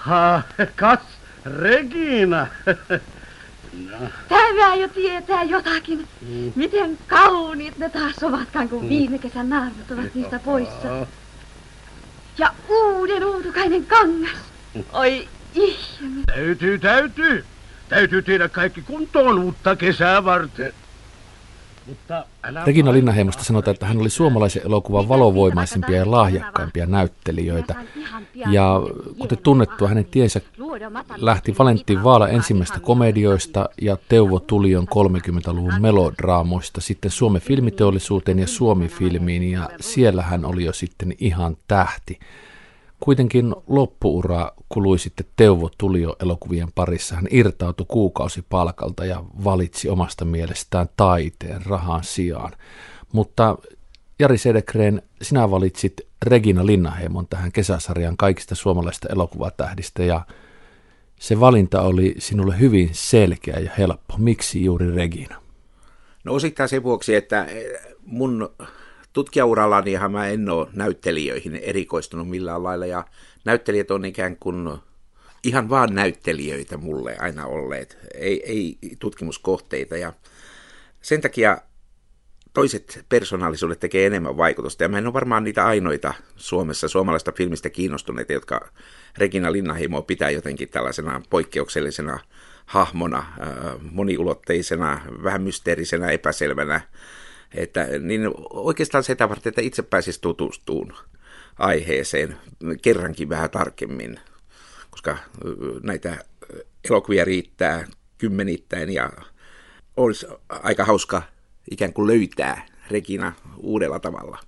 [0.00, 0.42] Ha,
[0.76, 1.00] kas,
[1.44, 2.46] Regina.
[3.90, 3.98] no.
[4.28, 6.08] Tämä jo tietää jotakin.
[6.20, 6.52] Mm.
[6.56, 8.88] Miten kauniit ne taas ovatkaan, kun mm.
[8.88, 11.06] viime kesän naarmut ovat niistä poissa.
[12.38, 14.36] Ja uuden uutukainen kangas.
[14.92, 16.22] Oi ihme.
[16.26, 17.44] Täytyy, täytyy.
[17.88, 20.72] Täytyy tehdä kaikki kuntoon uutta kesää varten.
[22.66, 27.74] Regina Linnaheimosta sanotaan, että hän oli suomalaisen elokuvan valovoimaisimpia ja lahjakkaimpia näyttelijöitä.
[28.34, 28.80] Ja
[29.18, 30.40] kuten tunnettua, hänen tiensä
[31.16, 39.50] lähti Valentin Vaala ensimmäistä komedioista ja Teuvo Tulion 30-luvun melodraamoista sitten Suomen filmiteollisuuteen ja Suomi-filmiin,
[39.50, 42.18] ja siellä hän oli jo sitten ihan tähti.
[43.00, 47.14] Kuitenkin loppuura kului sitten Teuvo Tulio elokuvien parissa.
[47.16, 52.52] Hän irtautui kuukausipalkalta ja valitsi omasta mielestään taiteen rahan sijaan.
[53.12, 53.58] Mutta
[54.18, 60.20] Jari Sedekreen, sinä valitsit Regina Linnaheimon tähän kesäsarjan kaikista suomalaisista elokuvatähdistä ja
[61.20, 64.14] se valinta oli sinulle hyvin selkeä ja helppo.
[64.18, 65.42] Miksi juuri Regina?
[66.24, 67.46] No osittain sen vuoksi, että
[68.06, 68.52] mun
[69.12, 72.86] tutkijaurallanihan mä en ole näyttelijöihin erikoistunut millään lailla.
[72.86, 73.04] Ja
[73.44, 74.78] näyttelijät on ikään kuin
[75.44, 79.96] ihan vaan näyttelijöitä mulle aina olleet, ei, ei tutkimuskohteita.
[79.96, 80.12] Ja
[81.02, 81.58] sen takia
[82.54, 84.82] toiset persoonallisuudet tekee enemmän vaikutusta.
[84.82, 88.68] Ja mä en ole varmaan niitä ainoita Suomessa suomalaista filmistä kiinnostuneita, jotka
[89.18, 92.18] Regina Linnahimo pitää jotenkin tällaisena poikkeuksellisena
[92.66, 93.26] hahmona,
[93.92, 96.80] moniulotteisena, vähän mysteerisenä, epäselvänä
[97.54, 101.04] että, niin oikeastaan sitä varten, että itse pääsisi tutustumaan
[101.58, 102.36] aiheeseen
[102.82, 104.20] kerrankin vähän tarkemmin,
[104.90, 105.16] koska
[105.82, 106.24] näitä
[106.90, 107.84] elokuvia riittää
[108.18, 109.10] kymmenittäin ja
[109.96, 111.22] olisi aika hauska
[111.70, 114.38] ikään kuin löytää Regina uudella tavalla.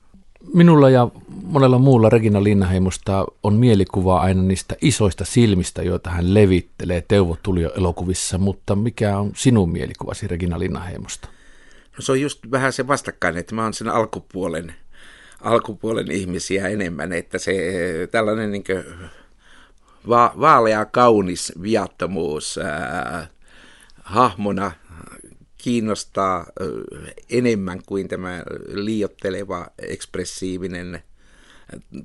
[0.54, 1.08] Minulla ja
[1.42, 7.72] monella muulla Regina Linnaheimosta on mielikuva aina niistä isoista silmistä, joita hän levittelee Teuvo Tulio
[7.76, 11.28] elokuvissa, mutta mikä on sinun mielikuvasi Regina Linnaheimosta?
[11.96, 14.74] No se on just vähän se vastakkain, että mä oon sen alkupuolen,
[15.40, 17.52] alkupuolen ihmisiä enemmän, että se
[18.10, 18.64] tällainen niin
[20.08, 23.28] va, vaalea kaunis viattomuus ää,
[24.02, 24.72] hahmona
[25.58, 26.66] kiinnostaa ää,
[27.30, 31.02] enemmän kuin tämä liiotteleva, ekspressiivinen,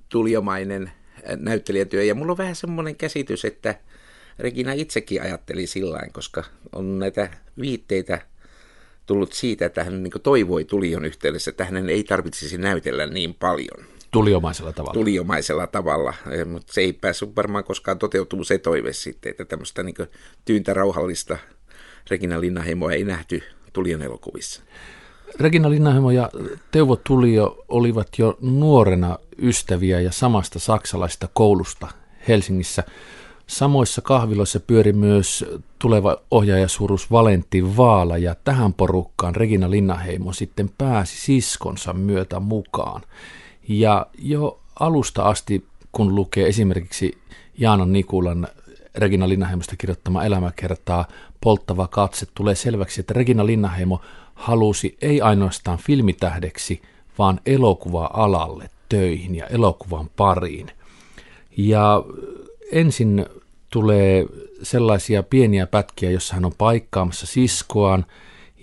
[0.10, 0.92] tuliomainen
[1.36, 2.04] näyttelijätyö.
[2.04, 3.80] Ja mulla on vähän semmoinen käsitys, että
[4.40, 7.30] Regina itsekin ajatteli sillä koska on näitä
[7.60, 8.22] viitteitä–
[9.08, 13.86] tullut siitä, että hän niin toivoi tulion yhteydessä, että hänen ei tarvitsisi näytellä niin paljon.
[14.12, 14.94] Tuliomaisella tavalla.
[14.94, 19.84] Tuliomaisella tavalla, eh, mutta se ei päässyt varmaan koskaan toteutumaan se toive sitten, että tämmöistä
[19.84, 19.96] niin
[20.46, 21.38] tyyntä rauhallista
[22.10, 24.62] Regina Linnaheimoa ei nähty Tulion elokuvissa.
[25.40, 26.30] Regina Linnaheimo ja
[26.72, 31.88] Teuvo Tulio olivat jo nuorena ystäviä ja samasta saksalaisesta koulusta
[32.28, 32.84] Helsingissä.
[33.48, 35.46] Samoissa kahviloissa pyöri myös
[35.80, 43.02] tuleva ohjaajasuurus Valentti Vaala ja tähän porukkaan Regina Linnaheimo sitten pääsi siskonsa myötä mukaan.
[43.68, 47.18] Ja jo alusta asti, kun lukee esimerkiksi
[47.58, 48.48] Jaana Nikulan
[48.96, 51.06] Regina Linnaheimosta kirjoittama elämäkertaa
[51.42, 54.02] Polttava katse, tulee selväksi, että Regina Linnaheimo
[54.36, 56.82] halusi ei ainoastaan filmitähdeksi,
[57.20, 60.72] vaan elokuva-alalle töihin ja elokuvan pariin.
[61.58, 62.04] Ja
[62.72, 63.26] ensin
[63.70, 64.26] tulee
[64.64, 68.06] sellaisia pieniä pätkiä, jossa hän on paikkaamassa siskoaan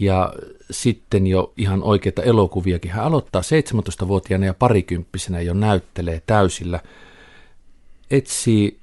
[0.01, 0.33] ja
[0.71, 2.91] sitten jo ihan oikeita elokuviakin.
[2.91, 6.81] Hän aloittaa 17-vuotiaana ja parikymppisenä jo näyttelee täysillä.
[8.11, 8.79] Etsii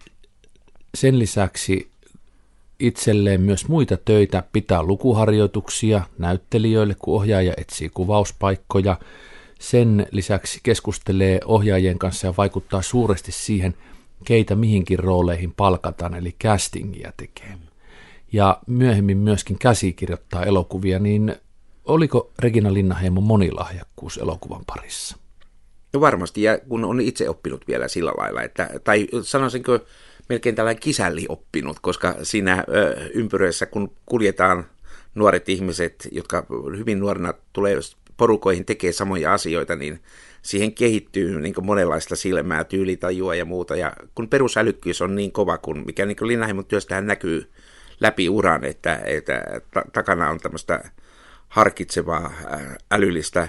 [0.96, 1.88] sen lisäksi
[2.80, 9.00] itselleen myös muita töitä, pitää lukuharjoituksia näyttelijöille, kun ohjaaja etsii kuvauspaikkoja.
[9.60, 13.76] Sen lisäksi keskustelee ohjaajien kanssa ja vaikuttaa suuresti siihen–
[14.26, 17.58] keitä mihinkin rooleihin palkataan, eli castingia tekee.
[18.34, 21.36] Ja myöhemmin myöskin käsikirjoittaa elokuvia, niin
[21.86, 25.18] oliko Regina Linnaheimo monilahjakkuus elokuvan parissa?
[25.94, 29.80] No varmasti, ja kun on itse oppinut vielä sillä lailla, että, tai sanoisinko
[30.30, 34.66] melkein tällainen kisälli oppinut, koska siinä ö, ympyröissä, kun kuljetaan
[35.16, 36.46] nuoret ihmiset, jotka
[36.78, 37.76] hyvin nuorena tulee
[38.18, 40.00] porukoihin tekee samoja asioita, niin
[40.42, 43.76] siihen kehittyy niin monenlaista silmää, tyylitajua ja muuta.
[43.76, 47.52] Ja kun perusälykkyys on niin kova, kun mikä niin Linnaheimon työstähän näkyy
[48.00, 49.44] läpi uran, että, että
[49.94, 50.92] takana on tämmöistä
[51.48, 52.34] harkitsevaa
[52.92, 53.48] älyllistä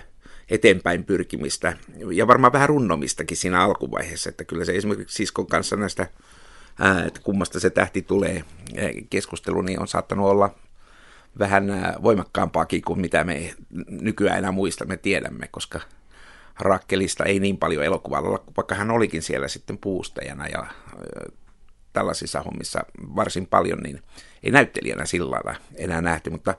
[0.50, 1.76] eteenpäin pyrkimistä
[2.12, 6.06] ja varmaan vähän runnomistakin siinä alkuvaiheessa, että kyllä se esimerkiksi siskon kanssa näistä,
[7.06, 8.44] että kummasta se tähti tulee
[9.10, 10.54] keskustelu, niin on saattanut olla
[11.38, 13.54] vähän voimakkaampaakin kuin mitä me
[13.88, 15.80] nykyään enää muistamme tiedämme, koska
[16.62, 20.66] Rakkelista ei niin paljon elokuvalla, vaikka hän olikin siellä sitten puustajana ja
[21.92, 22.80] tällaisissa hommissa
[23.16, 24.02] varsin paljon, niin
[24.42, 26.54] ei näyttelijänä sillä lailla enää nähty, mutta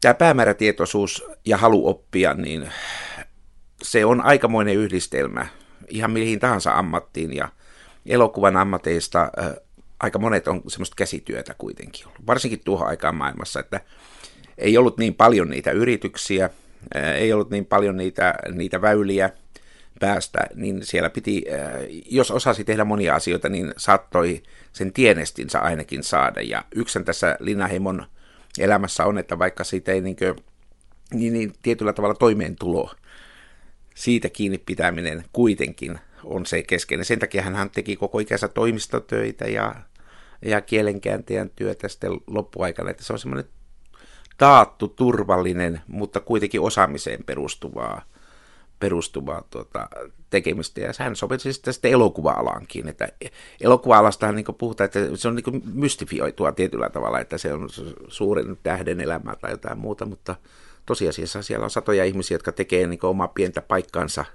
[0.00, 2.72] tämä päämäärätietoisuus ja halu oppia, niin
[3.82, 5.46] se on aikamoinen yhdistelmä
[5.88, 7.48] ihan mihin tahansa ammattiin ja
[8.06, 9.30] elokuvan ammateista
[10.00, 13.80] aika monet on semmoista käsityötä kuitenkin ollut, varsinkin tuohon aikaan maailmassa, että
[14.58, 16.50] ei ollut niin paljon niitä yrityksiä,
[16.94, 19.30] ei ollut niin paljon niitä, niitä väyliä
[20.00, 21.44] päästä, niin siellä piti,
[22.10, 24.42] jos osasi tehdä monia asioita, niin saattoi
[24.72, 26.40] sen tienestinsä ainakin saada.
[26.40, 28.06] Ja yksin tässä Linnaheimon
[28.58, 30.36] elämässä on, että vaikka siitä ei niin, kuin,
[31.14, 32.94] niin, niin tietyllä tavalla toimeentulo,
[33.94, 37.04] siitä kiinni pitäminen kuitenkin on se keskeinen.
[37.04, 39.74] Sen takia hän teki koko ikänsä toimistotöitä ja,
[40.42, 43.50] ja kielenkääntäjän työtä sitten loppuaikana, että se on semmoinen
[44.38, 48.02] taattu, turvallinen, mutta kuitenkin osaamiseen perustuvaa,
[48.80, 49.88] perustuvaa tuota,
[50.30, 50.80] tekemistä.
[50.80, 52.88] Ja hän sopisi sitten, sitten elokuva-alaankin.
[52.88, 53.08] Että
[53.60, 57.68] elokuva-alastahan niin puhutaan, että se on niin mystifioitua tietyllä tavalla, että se on
[58.08, 60.36] suurin tähden elämä tai jotain muuta, mutta
[60.86, 64.24] tosiasiassa siellä on satoja ihmisiä, jotka tekee niin omaa pientä paikkansa–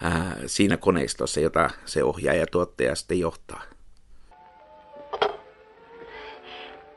[0.00, 3.62] ää, siinä koneistossa, jota se ohjaaja ja tuottaja sitten johtaa.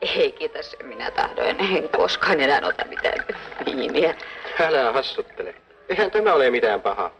[0.00, 1.76] Ei kiitos, minä tahdoin.
[1.76, 3.24] En koskaan enää ota mitään
[3.66, 4.14] viiniä.
[4.60, 5.54] Älä hassuttele.
[5.88, 7.10] Eihän tämä ole mitään pahaa.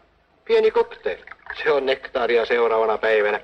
[0.45, 1.17] Pieni cocktail.
[1.63, 3.39] Se on nektaaria seuraavana päivänä.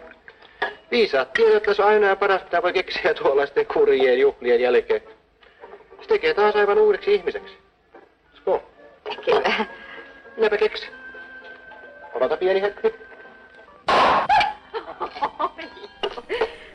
[0.92, 5.02] Viisaat tiedot, aina ja parasta voi keksiä tuollaisten kurjien juhlien jälkeen.
[6.02, 7.58] Se tekee taas aivan uudeksi ihmiseksi.
[8.34, 8.64] Sko?
[9.26, 9.66] Kyllä.
[10.36, 10.90] Minäpä keksin.
[12.14, 12.96] Odota pieni hetki.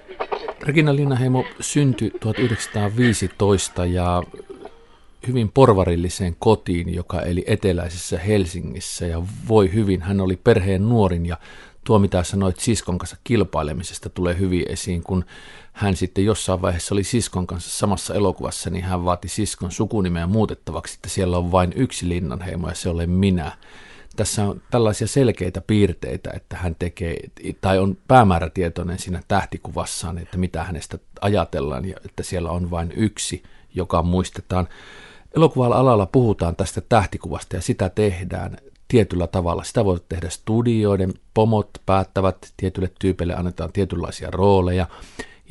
[0.62, 4.22] Regina Linnaheimo syntyi 1915 ja
[5.26, 10.02] hyvin porvarilliseen kotiin, joka eli eteläisessä Helsingissä ja voi hyvin.
[10.02, 11.36] Hän oli perheen nuorin ja
[11.84, 15.24] tuo mitä sanoit siskon kanssa kilpailemisesta tulee hyvin esiin, kun
[15.72, 20.94] hän sitten jossain vaiheessa oli siskon kanssa samassa elokuvassa, niin hän vaati siskon sukunimeä muutettavaksi,
[20.94, 23.52] että siellä on vain yksi Linnanheimo ja se olen minä
[24.16, 27.16] tässä on tällaisia selkeitä piirteitä, että hän tekee,
[27.60, 33.42] tai on päämäärätietoinen siinä tähtikuvassaan, että mitä hänestä ajatellaan, ja että siellä on vain yksi,
[33.74, 34.68] joka muistetaan.
[35.36, 38.56] Elokuvalla alalla puhutaan tästä tähtikuvasta, ja sitä tehdään
[38.88, 39.64] tietyllä tavalla.
[39.64, 44.86] Sitä voi tehdä studioiden, pomot päättävät, tietylle tyypeille annetaan tietynlaisia rooleja,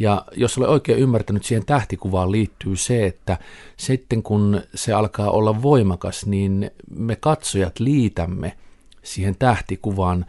[0.02, 3.38] ja jos olen oikein ymmärtänyt, siihen tähtikuvaan liittyy se, että
[3.78, 8.58] sitten kun se alkaa olla voimakas, niin me katsojat liitämme
[9.04, 10.26] siihen tähtikuvaan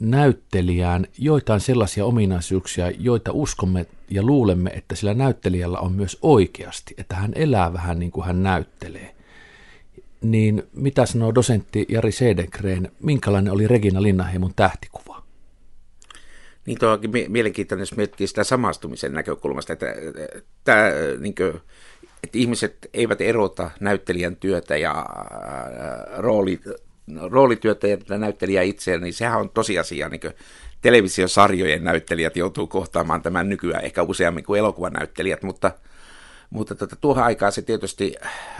[0.00, 7.16] näyttelijään joitain sellaisia ominaisuuksia, joita uskomme ja luulemme, että sillä näyttelijällä on myös oikeasti, että
[7.16, 9.14] hän elää vähän niin kuin hän näyttelee.
[10.20, 15.07] Niin mitä sanoo dosentti Jari Sedekreen, minkälainen oli Regina Linnaheimon tähtikuva?
[16.68, 19.86] Niin tuo onkin mielenkiintoinen, jos miettii sitä samastumisen näkökulmasta, että,
[20.64, 21.60] tämä, niin kuin,
[22.24, 25.06] että ihmiset eivät erota näyttelijän työtä ja
[26.16, 26.60] rooli,
[27.30, 30.08] roolityötä ja näyttelijä itseään, niin sehän on tosiasia.
[30.08, 30.20] Niin
[30.80, 35.70] televisiosarjojen näyttelijät joutuu kohtaamaan tämän nykyään ehkä useammin kuin elokuvanäyttelijät, mutta,
[36.50, 38.14] mutta tuota, tuohon aikaan se tietysti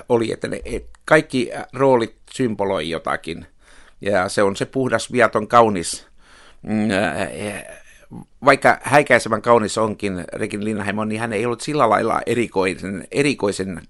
[0.09, 3.47] oli, että ne, et kaikki roolit symboloi jotakin,
[4.01, 6.07] ja se on se puhdas, viaton, kaunis
[6.63, 6.89] mm,
[8.45, 13.83] vaikka häikäisevän kaunis onkin Regin Linnaheimo, niin hän ei ollut sillä lailla erikoisen, erikoisen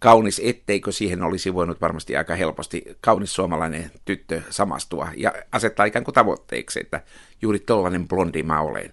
[0.00, 6.04] kaunis, etteikö siihen olisi voinut varmasti aika helposti kaunis suomalainen tyttö samastua ja asettaa ikään
[6.04, 7.00] kuin tavoitteeksi, että
[7.42, 8.92] juuri tollainen blondi mä olen,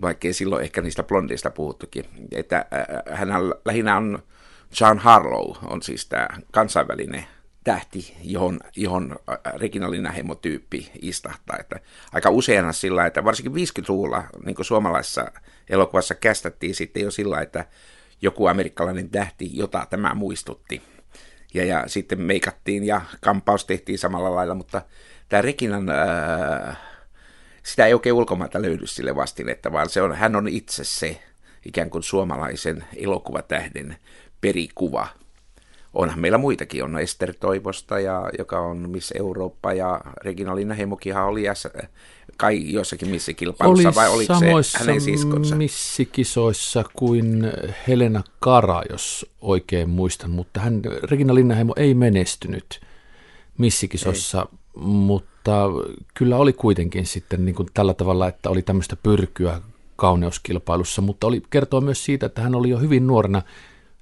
[0.00, 2.04] vaikkei silloin ehkä niistä blondeista puhuttukin.
[2.32, 2.66] Että
[3.10, 3.28] hän
[3.64, 4.22] lähinnä on
[4.80, 7.26] John Harlow, on siis tämä kansainvälinen
[7.64, 9.16] tähti, johon, johon
[9.54, 11.56] Regina Linnaheimo-tyyppi istahtaa.
[11.60, 11.80] Että
[12.12, 15.32] aika useana sillä, että varsinkin 50-luvulla niin suomalaisessa
[15.70, 17.64] elokuvassa kästettiin sitten jo sillä, että
[18.22, 20.82] joku amerikkalainen tähti, jota tämä muistutti.
[21.54, 24.82] Ja, ja sitten meikattiin ja kampaus tehtiin samalla lailla, mutta
[25.28, 26.76] tämä Reginan, ää,
[27.62, 31.20] sitä ei oikein ulkomailta löydy sille vastinetta, vaan se on, hän on itse se
[31.66, 33.96] ikään kuin suomalaisen elokuvatähden
[34.40, 35.08] perikuva–
[35.94, 41.42] onhan meillä muitakin, on Ester Toivosta, ja, joka on Miss Eurooppa, ja Regina Linnaheimokinhan oli
[41.42, 41.68] jäs,
[42.36, 45.56] kai jossakin missikilpailussa, oli vai oliko samoissa se hänen siskonsa?
[45.56, 47.52] missikisoissa kuin
[47.88, 52.80] Helena Kara, jos oikein muistan, mutta hän, Regina Linnaheimo ei menestynyt
[53.58, 54.82] missikisossa, ei.
[54.82, 55.66] mutta
[56.14, 59.60] kyllä oli kuitenkin sitten niin kuin tällä tavalla, että oli tämmöistä pyrkyä
[59.96, 63.42] kauneuskilpailussa, mutta oli kertoa myös siitä, että hän oli jo hyvin nuorena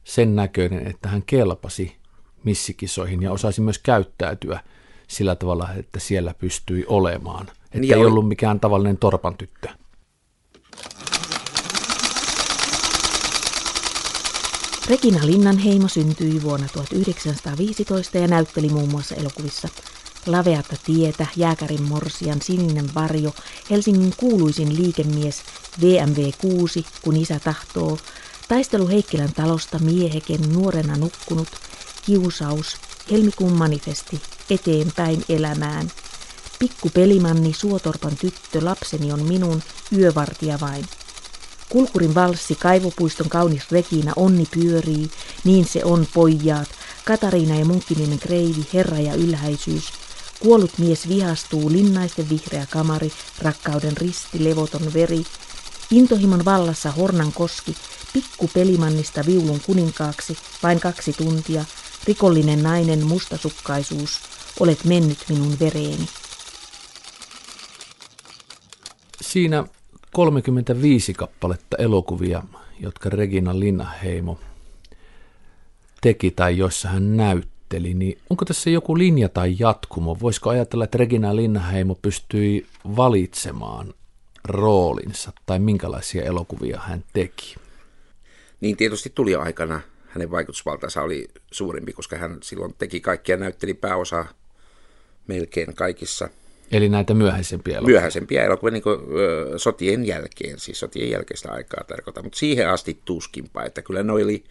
[0.06, 1.96] sen näköinen, että hän kelpasi
[2.44, 4.60] missikisoihin ja osasi myös käyttäytyä
[5.08, 7.48] sillä tavalla, että siellä pystyi olemaan.
[7.48, 8.06] Että niin ei oli...
[8.06, 9.68] ollut mikään tavallinen torpan tyttö.
[14.88, 19.68] Regina Linnanheimo syntyi vuonna 1915 ja näytteli muun muassa elokuvissa
[20.26, 23.32] Laveata tietä, Jääkärin morsian, Sininen varjo,
[23.70, 25.42] Helsingin kuuluisin liikemies,
[25.82, 27.98] VMV 6, kun isä tahtoo,
[28.48, 31.48] Taistelu Heikkilän talosta, Mieheken, nuorena nukkunut,
[32.06, 32.76] Kiusaus,
[33.10, 35.90] Helmikuun manifesti, Eteenpäin elämään,
[36.58, 39.62] Pikku pelimanni, Suotorpan tyttö, lapseni on minun,
[39.98, 40.84] yövartija vain.
[41.68, 45.10] Kulkurin valssi, kaivopuiston kaunis Regina, onni pyörii,
[45.44, 46.68] niin se on pojaat,
[47.04, 49.92] Katariina ja Munkkiniemen kreivi, herra ja ylhäisyys,
[50.40, 53.12] Kuollut mies vihastuu, linnaisten vihreä kamari,
[53.42, 55.24] rakkauden risti, levoton veri,
[55.90, 57.76] intohimon vallassa Hornan koski,
[58.12, 61.64] pikku pelimannista viulun kuninkaaksi, vain kaksi tuntia,
[62.06, 64.20] rikollinen nainen, mustasukkaisuus,
[64.60, 66.08] olet mennyt minun vereeni.
[69.20, 69.64] Siinä
[70.12, 72.42] 35 kappaletta elokuvia,
[72.80, 74.38] jotka Regina Linnaheimo
[76.00, 80.16] teki tai joissa hän näytteli, niin onko tässä joku linja tai jatkumo?
[80.20, 82.66] Voisiko ajatella, että Regina Linnaheimo pystyi
[82.96, 83.94] valitsemaan
[84.46, 87.56] roolinsa tai minkälaisia elokuvia hän teki?
[88.60, 94.26] Niin tietysti tuli aikana hänen vaikutusvaltansa oli suurempi, koska hän silloin teki kaikkia, näytteli pääosa
[95.26, 96.28] melkein kaikissa
[96.72, 97.92] Eli näitä myöhäisempiä elokuvia.
[97.92, 103.00] Myöhäisempiä elokuvia niin kuin, ö, sotien jälkeen, siis sotien jälkeistä aikaa tarkoittaa, mutta siihen asti
[103.04, 104.44] tuskinpa, että kyllä ne oli,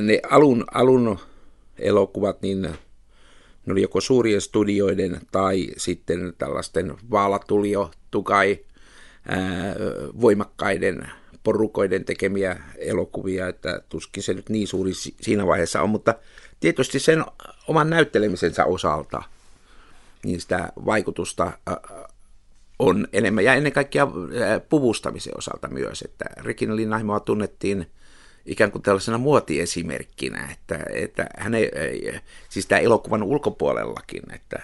[0.00, 1.18] ne alun, alun
[1.78, 8.58] elokuvat, niin ne oli joko suurien studioiden tai sitten tällaisten vaalatulio, tukai,
[10.20, 11.08] voimakkaiden
[11.44, 16.14] porukoiden tekemiä elokuvia, että tuskin se nyt niin suuri siinä vaiheessa on, mutta
[16.60, 17.24] tietysti sen
[17.68, 19.22] oman näyttelemisensä osalta–
[20.24, 21.52] niin sitä vaikutusta
[22.78, 23.44] on enemmän.
[23.44, 24.08] Ja ennen kaikkea
[24.68, 27.86] puvustamisen osalta myös, että Regina Linnaimoa tunnettiin
[28.46, 31.70] ikään kuin tällaisena muotiesimerkkinä, että, että hän ei,
[32.48, 34.62] siis tämä elokuvan ulkopuolellakin, että,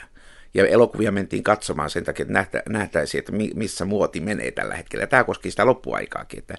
[0.55, 5.07] ja elokuvia mentiin katsomaan sen takia, että nähtä, nähtäisiin, että missä muoti menee tällä hetkellä.
[5.07, 6.55] Tämä koski sitä loppuaikaakin, että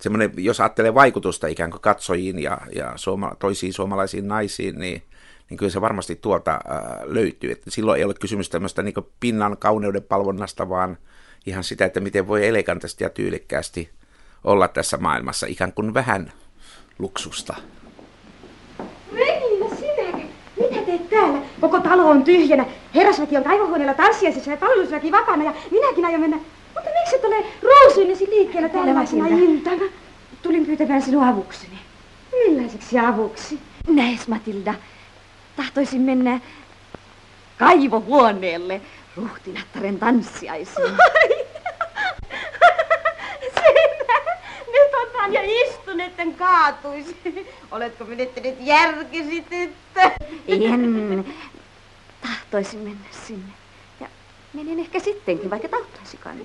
[0.00, 5.02] semmoinen, jos ajattelee vaikutusta ikään kuin katsojiin ja, ja suoma, toisiin suomalaisiin naisiin, niin
[5.50, 6.60] niin kyllä se varmasti tuolta äh,
[7.04, 7.50] löytyy.
[7.50, 10.98] Että silloin ei ole kysymys tämmöistä niin pinnan kauneuden palvonnasta, vaan
[11.46, 13.90] ihan sitä, että miten voi elegantisti ja tyylikkäästi
[14.44, 16.32] olla tässä maailmassa, ikään kuin vähän
[16.98, 17.54] luksusta.
[19.12, 20.30] Regina, sinäkin?
[20.60, 21.46] Mitä teet täällä?
[21.64, 22.66] Koko talo on tyhjänä.
[22.94, 26.36] Herrasväki on kaivohuoneella tanssiaisissa ja palvelusväki vapaana ja minäkin aion mennä.
[26.74, 29.82] Mutta miksi et ole ruusuinesi liikkeellä tällaisena iltana?
[30.42, 31.78] Tulin pyytämään sinua avukseni.
[32.32, 33.58] Millaiseksi avuksi?
[33.88, 34.74] Näes, Matilda.
[35.56, 36.40] Tahtoisin mennä
[37.58, 38.80] kaivohuoneelle
[39.16, 40.96] ruhtinattaren tanssiaisiin.
[45.24, 47.16] Otan ja istun, etten kaatuisi.
[47.70, 50.00] Oletko menettänyt järkesi, tyttö?
[50.48, 51.24] En.
[52.22, 53.52] Tahtoisin mennä sinne.
[54.00, 54.06] Ja
[54.52, 56.36] menen ehkä sittenkin, vaikka tahtoisikaan.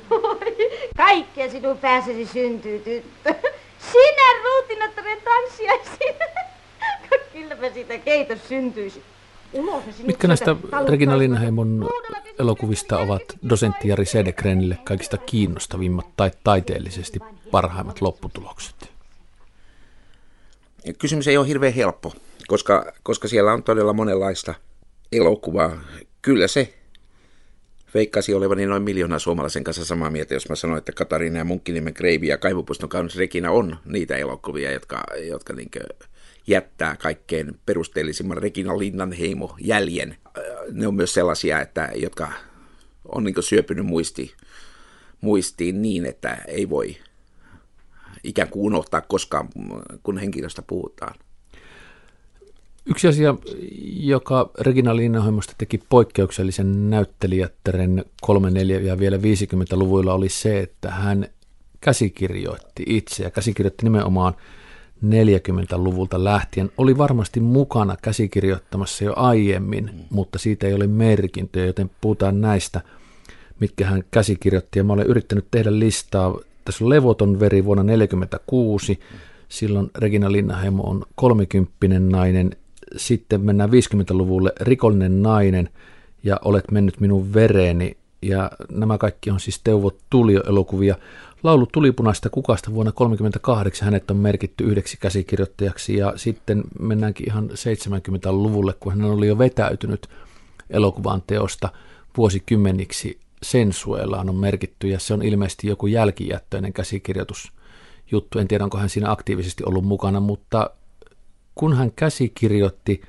[0.97, 3.35] Kaikkea sinun pääsesi syntyy, tyttö.
[3.91, 6.15] Sinä ruutinattaren tanssiaisiin.
[7.33, 9.03] Kylläpä siitä keitos syntyisi.
[10.03, 10.55] Mitkä näistä
[10.89, 11.89] Regina Linnaheimon
[12.39, 17.19] elokuvista ovat dosentti Jari Sedekrenille kaikista kiinnostavimmat tai taiteellisesti
[17.51, 18.91] parhaimmat lopputulokset?
[20.99, 22.13] Kysymys ei ole hirveän helppo,
[22.47, 24.53] koska, koska siellä on todella monenlaista
[25.11, 25.81] elokuvaa.
[26.21, 26.73] Kyllä se
[27.93, 31.93] veikkasi olevani noin miljoona suomalaisen kanssa samaa mieltä, jos mä sanoin, että Katariina ja Munkkinimen
[31.93, 35.79] Kreivi ja Kaivopuiston kaunis Regina on niitä elokuvia, jotka, jotka niinkö
[36.47, 40.17] jättää kaikkein perusteellisimman Regina Linnanheimo jäljen.
[40.71, 42.31] Ne on myös sellaisia, että, jotka
[43.05, 44.33] on niin syöpynyt muisti,
[45.21, 46.97] muistiin niin, että ei voi
[48.23, 49.49] ikään kuin unohtaa koskaan,
[50.03, 51.15] kun henkilöstä puhutaan.
[52.85, 53.35] Yksi asia,
[53.99, 61.27] joka Regina Linnanheimosta teki poikkeuksellisen näyttelijättären 3, 4 ja vielä 50-luvuilla oli se, että hän
[61.81, 64.35] käsikirjoitti itse ja käsikirjoitti nimenomaan–
[65.05, 69.99] 40-luvulta lähtien oli varmasti mukana käsikirjoittamassa jo aiemmin, mm.
[70.09, 72.81] mutta siitä ei ole merkintöjä, joten puhutaan näistä,
[73.59, 74.79] mitkä hän käsikirjoitti.
[74.79, 76.39] Ja mä olen yrittänyt tehdä listaa.
[76.69, 78.99] Tässä on Levoton veri vuonna 1946.
[79.49, 82.51] Silloin Regina Linnaheimo on 30 nainen.
[82.97, 85.69] Sitten mennään 50-luvulle Rikollinen nainen
[86.23, 87.97] ja Olet mennyt minun vereeni.
[88.21, 90.95] Ja nämä kaikki on siis Teuvo Tulio-elokuvia.
[91.43, 98.73] Laulu tulipunaista kukasta vuonna 1938 hänet on merkitty yhdeksi käsikirjoittajaksi ja sitten mennäänkin ihan 70-luvulle,
[98.79, 100.07] kun hän oli jo vetäytynyt
[100.69, 101.69] elokuvan teosta
[102.17, 103.19] vuosikymmeniksi.
[103.43, 107.51] Sensuelaan on merkitty ja se on ilmeisesti joku jälkijättöinen käsikirjoitus
[108.11, 108.39] juttu.
[108.39, 110.69] En tiedä, onko hän siinä aktiivisesti ollut mukana, mutta
[111.55, 113.01] kun hän käsikirjoitti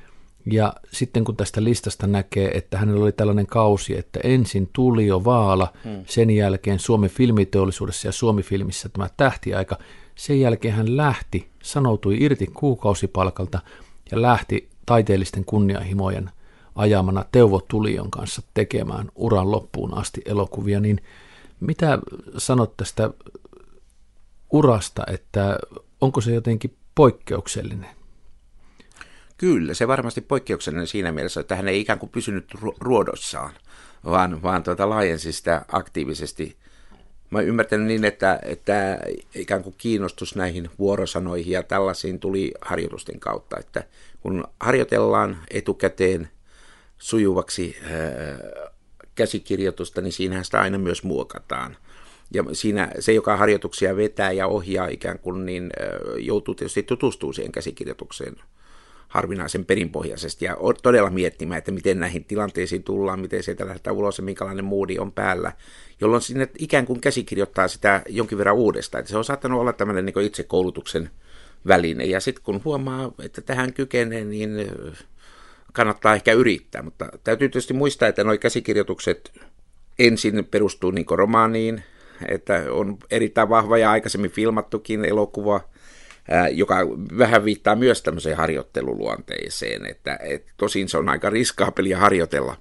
[0.46, 5.24] ja sitten kun tästä listasta näkee, että hänellä oli tällainen kausi, että ensin tuli jo
[5.24, 6.04] Vaala, hmm.
[6.06, 9.78] sen jälkeen Suomen filmiteollisuudessa ja Suomi-filmissä tämä tähtiaika,
[10.14, 13.60] sen jälkeen hän lähti, sanoutui irti kuukausipalkalta
[14.10, 16.30] ja lähti taiteellisten kunnianhimojen
[16.74, 21.00] ajamana Teuvo Tulion kanssa tekemään uran loppuun asti elokuvia, niin
[21.60, 21.98] mitä
[22.38, 23.10] sanot tästä
[24.52, 25.58] urasta, että
[26.00, 27.90] onko se jotenkin poikkeuksellinen?
[29.38, 32.44] Kyllä, se varmasti poikkeuksellinen siinä mielessä, että hän ei ikään kuin pysynyt
[32.80, 33.52] ruodossaan,
[34.04, 36.56] vaan, vaan tuota laajensi sitä aktiivisesti.
[37.30, 38.98] Mä ymmärtänyt niin, että, että
[39.34, 43.84] ikään kuin kiinnostus näihin vuorosanoihin ja tällaisiin tuli harjoitusten kautta, että
[44.20, 46.28] kun harjoitellaan etukäteen
[47.00, 48.70] sujuvaksi ää,
[49.14, 51.76] käsikirjoitusta, niin siinähän sitä aina myös muokataan.
[52.34, 55.70] Ja siinä se, joka harjoituksia vetää ja ohjaa ikään kuin, niin
[56.18, 58.36] joutuu tietysti tutustumaan siihen käsikirjoitukseen
[59.08, 64.24] harvinaisen perinpohjaisesti ja todella miettimään, että miten näihin tilanteisiin tullaan, miten sieltä lähdetään ulos ja
[64.24, 65.52] minkälainen moodi on päällä,
[66.00, 69.00] jolloin sinne ikään kuin käsikirjoittaa sitä jonkin verran uudestaan.
[69.00, 71.10] Että se on saattanut olla tämmöinen niin itsekoulutuksen
[71.66, 74.50] väline ja sitten kun huomaa, että tähän kykenee, niin
[75.72, 79.32] kannattaa ehkä yrittää, mutta täytyy tietysti muistaa, että nuo käsikirjoitukset
[79.98, 81.82] ensin perustuu niin romaaniin,
[82.28, 85.60] että on erittäin vahva ja aikaisemmin filmattukin elokuva,
[86.52, 86.76] joka
[87.18, 92.56] vähän viittaa myös tämmöiseen harjoitteluluonteeseen, että et, tosin se on aika riskaapelia harjoitella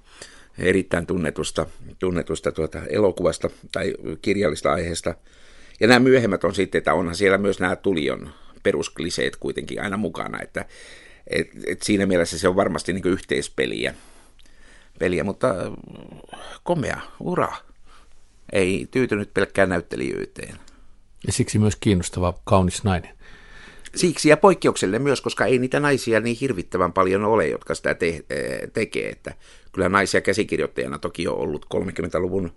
[0.58, 1.66] erittäin tunnetusta,
[1.98, 5.14] tunnetusta tuota elokuvasta tai kirjallista aiheesta.
[5.80, 8.30] Ja nämä myöhemmät on sitten, että onhan siellä myös nämä tulion
[8.62, 10.64] peruskliseet kuitenkin aina mukana, että
[11.26, 13.94] et, et siinä mielessä se on varmasti niin yhteispeliä,
[14.98, 15.54] peliä, mutta
[16.62, 17.52] komea ura.
[18.52, 20.54] Ei tyytynyt pelkkään näyttelijyyteen.
[21.26, 23.10] Ja siksi myös kiinnostava kaunis nainen.
[23.94, 28.24] Siksi ja poikkeukselle myös, koska ei niitä naisia niin hirvittävän paljon ole, jotka sitä te-
[28.72, 29.08] tekee.
[29.08, 29.34] Että
[29.72, 32.52] kyllä naisia käsikirjoittajana toki on ollut 30-luvun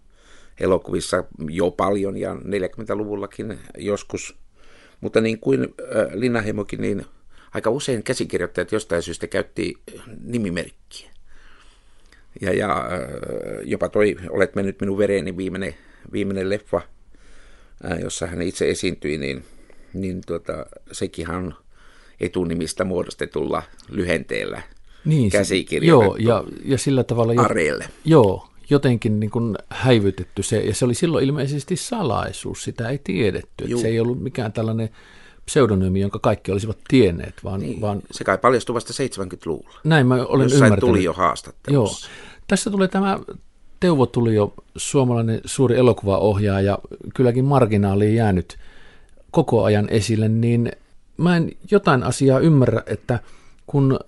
[0.60, 4.36] elokuvissa jo paljon ja 40-luvullakin joskus.
[5.02, 5.76] Mutta niin kuin
[6.14, 7.06] Linnaheimokin, niin
[7.54, 9.78] aika usein käsikirjoittajat jostain syystä käytti
[10.24, 11.10] nimimerkkiä.
[12.42, 12.86] Ja, ja
[13.64, 15.76] jopa toi Olet mennyt minun vereeni viimeinen,
[16.12, 16.82] viimeinen leffa,
[18.02, 19.44] jossa hän itse esiintyi, niin,
[19.94, 21.56] niin tuota, sekin on
[22.20, 24.62] etunimistä muodostetulla lyhenteellä
[25.06, 27.42] niin, käsikirjoitettu joo, ja, ja sillä tavalla...
[27.42, 27.86] Areelle.
[28.06, 33.78] Joo, jotenkin niin kuin häivytetty se, ja se oli silloin ilmeisesti salaisuus, sitä ei tiedetty.
[33.78, 34.90] Se ei ollut mikään tällainen
[35.46, 37.34] pseudonyymi, jonka kaikki olisivat tienneet.
[37.44, 38.02] Vaan, niin, vaan...
[38.12, 39.80] Se kai paljastui vasta 70-luvulla.
[39.84, 40.80] Näin mä olen Jossain ymmärtänyt.
[40.80, 42.10] tuli jo haastattelussa.
[42.10, 42.16] Joo.
[42.48, 43.20] Tässä tulee tämä
[43.80, 46.80] Teuvo tuli jo suomalainen suuri elokuvaohjaaja,
[47.16, 48.58] kylläkin marginaaliin jäänyt
[49.32, 50.72] koko ajan esille, niin
[51.18, 53.20] mä en jotain asiaa ymmärrä, että
[53.68, 54.00] kun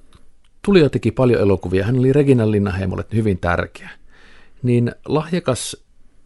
[0.61, 3.89] Tulio teki paljon elokuvia, hän oli Regina Linnaheimolle hyvin tärkeä,
[4.63, 5.77] niin lahjakas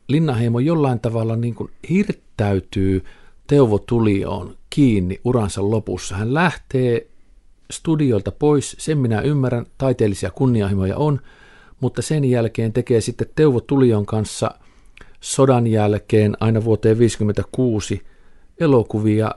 [0.08, 3.06] Linnaheimo jollain tavalla niin kuin hirttäytyy
[3.50, 6.16] Teuvo Tulioon kiinni uransa lopussa.
[6.16, 7.08] Hän lähtee
[7.72, 11.20] studiolta pois, sen minä ymmärrän, taiteellisia kunnianhimoja on,
[11.80, 14.52] mutta sen jälkeen tekee sitten Teuvo Tulion kanssa
[15.22, 18.02] sodan jälkeen aina vuoteen 1956
[18.60, 19.32] elokuvia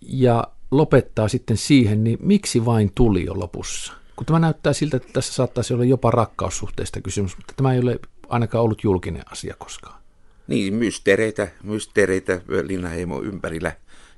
[0.00, 3.92] ja lopettaa sitten siihen, niin miksi vain Tulio lopussa?
[4.16, 8.00] Kun tämä näyttää siltä, että tässä saattaisi olla jopa rakkaussuhteista kysymys, mutta tämä ei ole
[8.28, 10.03] ainakaan ollut julkinen asia koskaan.
[10.46, 13.72] Niin, mysteereitä, mysteereitä Linnaheimo ympärillä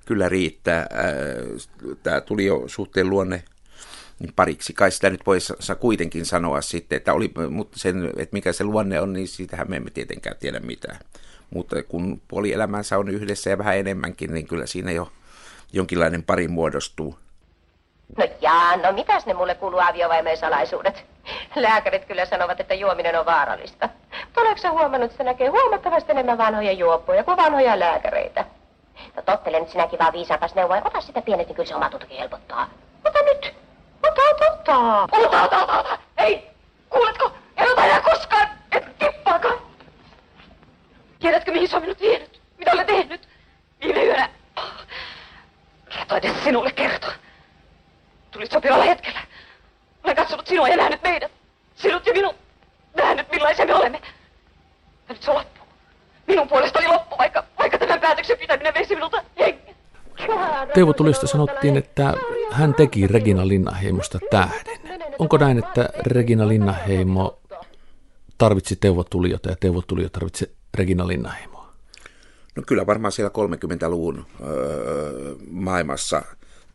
[0.04, 0.86] kyllä riittää.
[2.02, 3.42] Tämä tuli jo suhteen luonne
[4.18, 4.72] niin pariksi.
[4.72, 9.00] Kai sitä nyt voisi kuitenkin sanoa sitten, että, oli, mutta sen, että mikä se luonne
[9.00, 10.98] on, niin siitähän me emme tietenkään tiedä mitään.
[11.50, 15.12] Mutta kun puoli elämänsä on yhdessä ja vähän enemmänkin, niin kyllä siinä jo
[15.72, 17.18] jonkinlainen pari muodostuu.
[18.18, 21.04] No jaa, no mitäs ne mulle kuuluu aviovaimen salaisuudet?
[21.56, 23.88] Lääkärit kyllä sanovat, että juominen on vaarallista.
[24.24, 28.44] Mutta huomannut, että se näkee huomattavasti enemmän vanhoja juoppoja kuin vanhoja lääkäreitä?
[29.16, 30.82] No tottele nyt sinäkin vaan viisaakas neuvoa.
[30.84, 32.70] Ota sitä pienet, niin kyllä se oma tuntokin helpottaa.
[33.04, 33.54] Ota nyt.
[34.02, 35.02] Ota, ota, ota.
[35.02, 35.98] Ota, ota, ota, ota.
[36.18, 36.50] Ei,
[36.90, 37.32] kuuletko?
[37.56, 38.48] En ota enää koskaan.
[38.72, 39.58] Et tippaakaan.
[41.18, 42.42] Tiedätkö, mihin se on minut vienyt?
[42.58, 43.28] Mitä olen tehnyt?
[43.82, 44.28] Viime yönä.
[45.88, 47.12] Kerto edes sinulle kertoa.
[48.30, 49.20] Tulit sopivalla hetkellä.
[50.06, 51.32] Olen katsonut sinua ja nähnyt meidät.
[51.74, 52.36] Sinut ja minut.
[52.96, 54.00] Nähnyt millaisia me olemme.
[55.08, 55.60] Ja nyt se on loppu.
[56.26, 59.76] Minun puolestani loppu, vaikka, vaikka tämän päätöksen pitäminen veisi minulta hengen.
[60.74, 62.14] Teuvo Tulista sanottiin, että
[62.50, 65.02] hän teki Regina Linnaheimosta tähden.
[65.18, 67.38] Onko näin, että Regina Linnaheimo
[68.38, 71.72] tarvitsi Teuvo Tuliota ja Teuvo Tulio tarvitsi Regina Linnaheimoa?
[72.56, 76.22] No kyllä varmaan siellä 30-luvun öö, maailmassa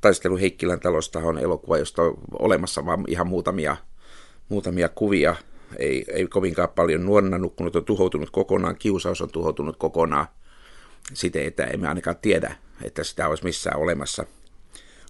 [0.02, 3.78] Taistelu Heikkilän talosta on elokuva, josta on olemassa vain ihan muutamia,
[4.50, 5.36] muutamia kuvia.
[5.78, 7.06] Ei, ei kovinkaan paljon.
[7.06, 10.28] Nuorena nukkunut on tuhoutunut kokonaan, kiusaus on tuhoutunut kokonaan
[11.14, 14.26] siten, että emme ainakaan tiedä, että sitä olisi missään olemassa.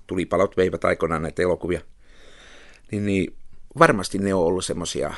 [0.08, 1.82] Tulipalot veivät aikoinaan näitä elokuvia.
[2.92, 3.34] Niin, niin
[3.80, 5.14] varmasti ne on ollut semmoisia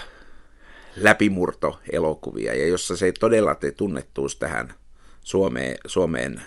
[0.96, 4.74] läpimurtoelokuvia, ja jossa se todella te tunnettuus tähän
[5.22, 6.42] Suomeen, Suomeen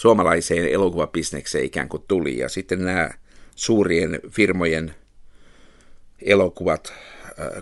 [0.00, 2.38] suomalaiseen elokuvabisnekseen ikään kuin tuli.
[2.38, 3.10] Ja sitten nämä
[3.56, 4.94] suurien firmojen
[6.22, 6.92] elokuvat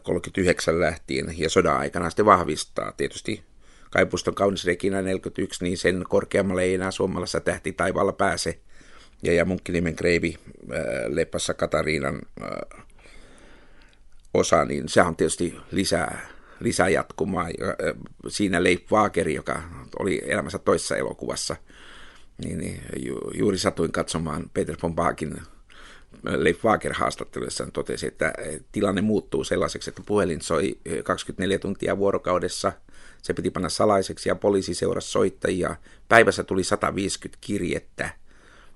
[0.02, 2.92] 39 äh, lähtien ja sodan aikana sitten vahvistaa.
[2.92, 3.42] Tietysti
[3.90, 8.58] Kaipuston kaunis Regina 41, niin sen korkeammalle ei enää suomalaisessa tähti taivaalla pääse.
[9.22, 12.84] Ja, ja Munkkiniemen Kreivi äh, Leppassa Katariinan äh,
[14.34, 16.28] osa, niin se on tietysti lisää,
[16.60, 17.48] lisää jatkumaa.
[17.48, 17.76] Ja, äh,
[18.28, 19.62] siinä Leif Waageri, joka
[19.98, 21.56] oli elämässä toisessa elokuvassa,
[22.44, 28.32] niin, niin ju, juuri satuin katsomaan Peter von Baakin äh, Leif Waager haastattelussaan totesi, että
[28.72, 32.72] tilanne muuttuu sellaiseksi, että puhelin soi 24 äh, tuntia vuorokaudessa–
[33.22, 35.76] se piti panna salaiseksi ja poliisi seurasi soittajia.
[36.08, 38.10] Päivässä tuli 150 kirjettä.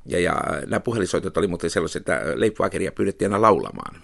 [0.07, 4.03] Ja, ja nämä puhelinsoitot oli muuten sellaiset, että Leif Wageria pyydettiin aina laulamaan.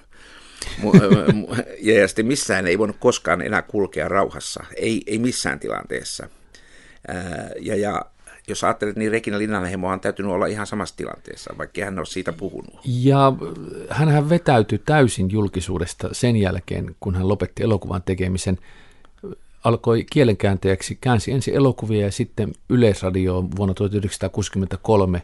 [1.80, 6.28] ja sitten missään ei voinut koskaan enää kulkea rauhassa, ei, ei missään tilanteessa.
[7.60, 8.02] Ja, ja
[8.48, 12.32] jos ajattelet, niin Regina Linnanheimo on täytynyt olla ihan samassa tilanteessa, vaikka hän ole siitä
[12.32, 12.80] puhunut.
[12.84, 13.32] Ja
[13.90, 18.58] hän vetäytyi täysin julkisuudesta sen jälkeen, kun hän lopetti elokuvan tekemisen
[19.64, 25.22] alkoi kielenkääntäjäksi, käänsi ensin elokuvia ja sitten Yleisradioon vuonna 1963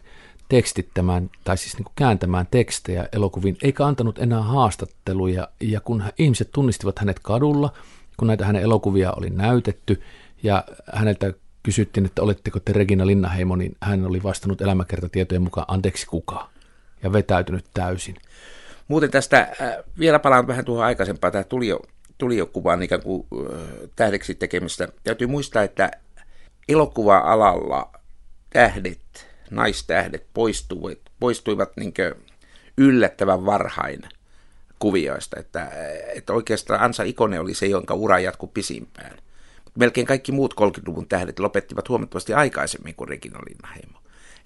[0.48, 5.48] tekstittämään, tai siis niin kuin kääntämään tekstejä elokuviin, eikä antanut enää haastatteluja.
[5.60, 7.72] Ja kun ihmiset tunnistivat hänet kadulla,
[8.16, 10.02] kun näitä hänen elokuvia oli näytetty,
[10.42, 11.32] ja häneltä
[11.64, 16.48] kysyttiin, että oletteko te Regina Linnaheimo, niin hän oli vastannut elämäkertatietojen mukaan, anteeksi kuka,
[17.02, 18.16] ja vetäytynyt täysin.
[18.88, 21.80] Muuten tästä, äh, vielä palaan vähän tuohon aikaisempaan, tämä tuli jo
[22.18, 23.26] tuli jo kuvaan ikään kuin
[23.96, 24.88] tähdeksi tekemistä.
[25.04, 25.90] Täytyy muistaa, että
[26.68, 27.92] elokuva-alalla
[28.50, 31.94] tähdet, naistähdet poistuivat, poistuivat niin
[32.76, 34.00] yllättävän varhain
[34.78, 35.40] kuvioista.
[35.40, 35.70] Että,
[36.14, 39.18] että oikeastaan Ansa Ikone oli se, jonka ura jatkui pisimpään.
[39.78, 43.98] Melkein kaikki muut 30-luvun tähdet lopettivat huomattavasti aikaisemmin kuin Regina Linnaheimo.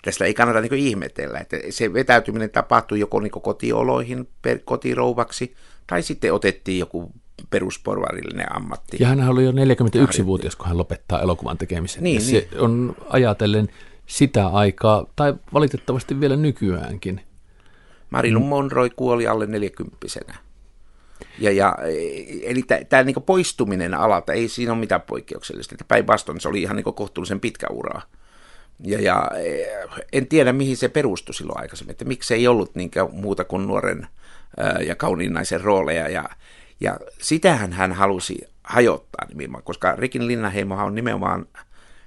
[0.02, 5.54] Tästä ei kannata niin ihmetellä, että se vetäytyminen tapahtui joko niin kotioloihin per kotirouvaksi,
[5.86, 7.12] tai sitten otettiin joku
[7.50, 8.96] perusporvarillinen ammatti.
[9.00, 12.02] Ja hän oli jo 41-vuotias, kun hän lopettaa elokuvan tekemisen.
[12.02, 12.60] Niin, se niin.
[12.60, 13.68] on ajatellen
[14.06, 17.20] sitä aikaa, tai valitettavasti vielä nykyäänkin.
[18.10, 18.42] Marilyn.
[18.42, 19.96] Monroe kuoli alle 40
[21.38, 21.74] ja, ja,
[22.42, 25.74] eli tämä niinku poistuminen alalta, ei siinä ole mitään poikkeuksellista.
[25.88, 28.00] Päinvastoin se oli ihan niinku kohtuullisen pitkä ura.
[28.84, 29.30] Ja, ja
[30.12, 34.06] en tiedä, mihin se perustui silloin aikaisemmin, että miksi ei ollut niinku muuta kuin nuoren
[34.56, 36.08] ää, ja kauniin naisen rooleja.
[36.08, 36.24] Ja,
[36.80, 41.46] ja sitähän hän halusi hajottaa nimenomaan, koska Rikin Linnaheimohan on nimenomaan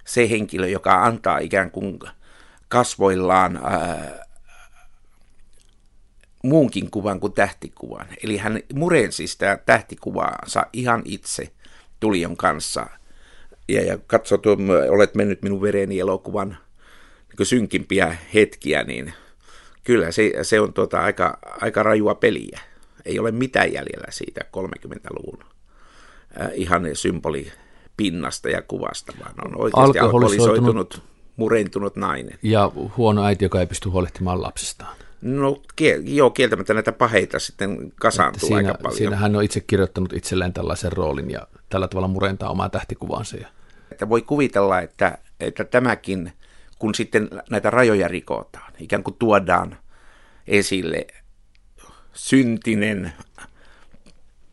[0.05, 1.99] se henkilö, joka antaa ikään kuin
[2.67, 4.25] kasvoillaan ää,
[6.43, 8.07] muunkin kuvan kuin tähtikuvan.
[8.23, 11.51] Eli hän murensi sitä tähtikuvaansa ihan itse
[11.99, 12.85] tulion kanssa.
[13.67, 14.57] Ja, ja katso, tuo,
[14.89, 16.57] olet mennyt minun vereni elokuvan
[17.37, 19.13] niin synkimpiä hetkiä, niin
[19.83, 22.59] kyllä se, se on tuota aika, aika rajua peliä.
[23.05, 25.43] Ei ole mitään jäljellä siitä 30-luvun
[26.41, 27.51] äh, ihan symboli
[27.97, 31.01] pinnasta ja kuvasta, vaan on oikeasti alkoholisoitunut,
[31.35, 32.39] murentunut nainen.
[32.43, 34.95] Ja huono äiti, joka ei pysty huolehtimaan lapsestaan.
[35.21, 38.97] No kiel, joo, kieltämättä näitä paheita sitten kasaantuu siinä, aika paljon.
[38.97, 43.37] Siinä hän on itse kirjoittanut itselleen tällaisen roolin ja tällä tavalla murentaa omaa tähtikuvaansa.
[43.37, 43.47] Ja...
[43.91, 46.33] Että voi kuvitella, että, että tämäkin,
[46.79, 49.77] kun sitten näitä rajoja rikotaan, ikään kuin tuodaan
[50.47, 51.07] esille
[52.13, 53.13] syntinen,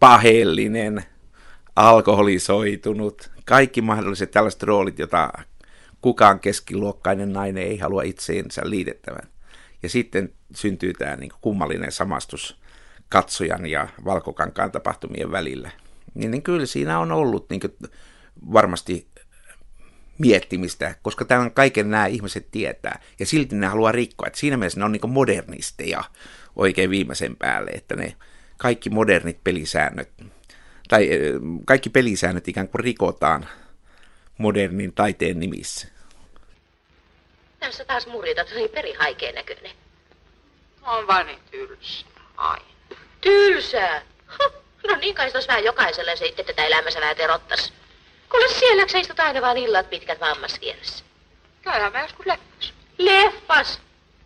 [0.00, 1.04] paheellinen,
[1.76, 5.32] alkoholisoitunut, kaikki mahdolliset tällaiset roolit, joita
[6.00, 9.28] kukaan keskiluokkainen nainen ei halua itseensä liitettävän.
[9.82, 12.60] Ja sitten syntyy tämä niin kummallinen samastus
[13.08, 15.70] katsojan ja valkokankaan tapahtumien välillä.
[16.14, 17.60] Niin, niin kyllä siinä on ollut niin
[18.52, 19.06] varmasti
[20.18, 24.26] miettimistä, koska tämän kaiken nämä ihmiset tietää, ja silti ne haluaa rikkoa.
[24.26, 26.04] Että siinä mielessä ne on niin modernisteja
[26.56, 28.16] oikein viimeisen päälle, että ne
[28.56, 30.10] kaikki modernit pelisäännöt,
[30.88, 31.08] tai
[31.64, 33.48] kaikki pelisäännöt ikään kuin rikotaan
[34.38, 35.88] modernin taiteen nimissä.
[37.60, 39.72] Tässä taas muritat, niin perihaikeen näköinen.
[40.88, 42.64] On vaan niin tylsää, aina.
[43.20, 44.02] Tylsää?
[44.26, 44.50] Ha,
[44.88, 47.72] no niin kai se vähän jokaiselle se itse tätä elämänsä vähän terottas.
[48.30, 51.04] Kuule siellä sä istut aina vaan illat pitkät vammaskielessä.
[51.62, 52.72] Käyhän mä joskus leffas.
[52.98, 53.80] Leffas?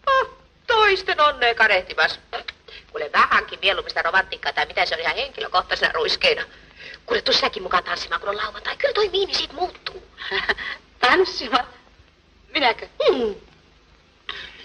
[0.06, 0.28] Oh,
[0.66, 2.20] toi naisten onnea kadehtimassa.
[2.90, 6.42] Kuule vähänkin mieluummin sitä romantiikkaa tai mitä se on ihan henkilökohtaisena ruiskeina.
[7.06, 8.76] Kuule, tuu sinäkin mukaan tanssimaan, kun on lauantai.
[8.76, 10.02] Kyllä toi viini siitä muuttuu.
[11.00, 11.66] Tanssimaan?
[12.48, 12.88] Minäkö?
[13.08, 13.34] Hmm.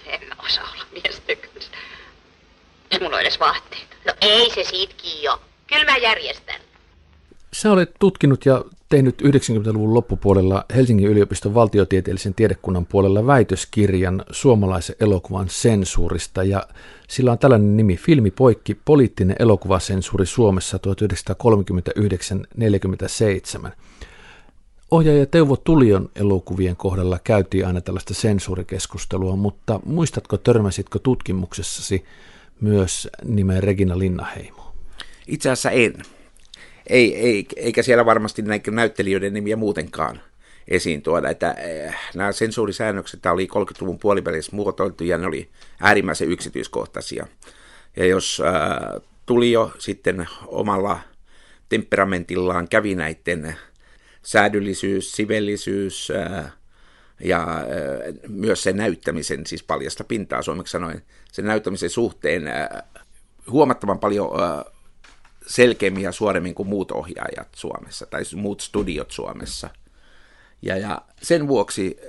[0.08, 1.72] En mä osaa olla miesten kanssa.
[2.92, 3.96] Ei mulla ole edes vaatteita.
[4.06, 5.42] No ei se siitäkin jo.
[5.68, 6.62] Kyllä mä järjestän.
[7.54, 15.50] Sä olet tutkinut ja tehnyt 90-luvun loppupuolella Helsingin yliopiston valtiotieteellisen tiedekunnan puolella väitöskirjan suomalaisen elokuvan
[15.50, 16.68] sensuurista ja
[17.08, 20.80] sillä on tällainen nimi Filmi poikki, poliittinen elokuvasensuuri Suomessa
[23.68, 23.70] 1939-47.
[24.92, 32.06] Ohjaaja Teuvo Tulion elokuvien kohdalla käytiin aina tällaista sensuurikeskustelua, mutta muistatko, törmäsitkö tutkimuksessasi
[32.62, 34.74] myös nimen Regina Linnaheimo?
[35.28, 35.94] Itse asiassa en.
[36.88, 40.22] Ei, ei, eikä siellä varmasti näyttelijöiden nimiä muutenkaan
[40.68, 41.30] esiin tuoda.
[41.30, 41.56] Että,
[41.88, 45.50] äh, nämä sensuurisäännökset oli 30-luvun puolivälissä muotoiltu ja ne oli
[45.82, 47.28] äärimmäisen yksityiskohtaisia.
[47.98, 51.00] Ja jos äh, tuli jo sitten omalla
[51.70, 53.56] temperamentillaan kävi näiden
[54.28, 56.12] säädyllisyys, sivellisyys
[57.20, 57.48] ja
[58.28, 62.44] myös sen näyttämisen, siis paljasta pintaa suomeksi sanoen, sen näyttämisen suhteen
[63.50, 64.30] huomattavan paljon
[65.48, 69.70] selkeämmin ja suoremmin kuin muut ohjaajat Suomessa, tai muut studiot Suomessa.
[70.62, 72.00] Ja, ja sen vuoksi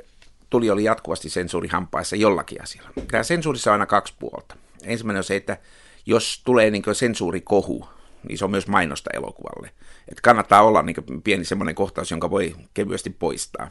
[0.50, 2.90] tuli oli jatkuvasti sensuurihampaissa jollakin asialla.
[3.11, 4.57] Tämä sensuurissa on aina kaksi puolta.
[4.83, 5.57] Ensimmäinen on se, että
[6.07, 7.88] jos tulee niin sensuurikohu,
[8.28, 9.70] niin se on myös mainosta elokuvalle.
[10.09, 13.70] Että kannattaa olla niin pieni semmoinen kohtaus, jonka voi kevyesti poistaa.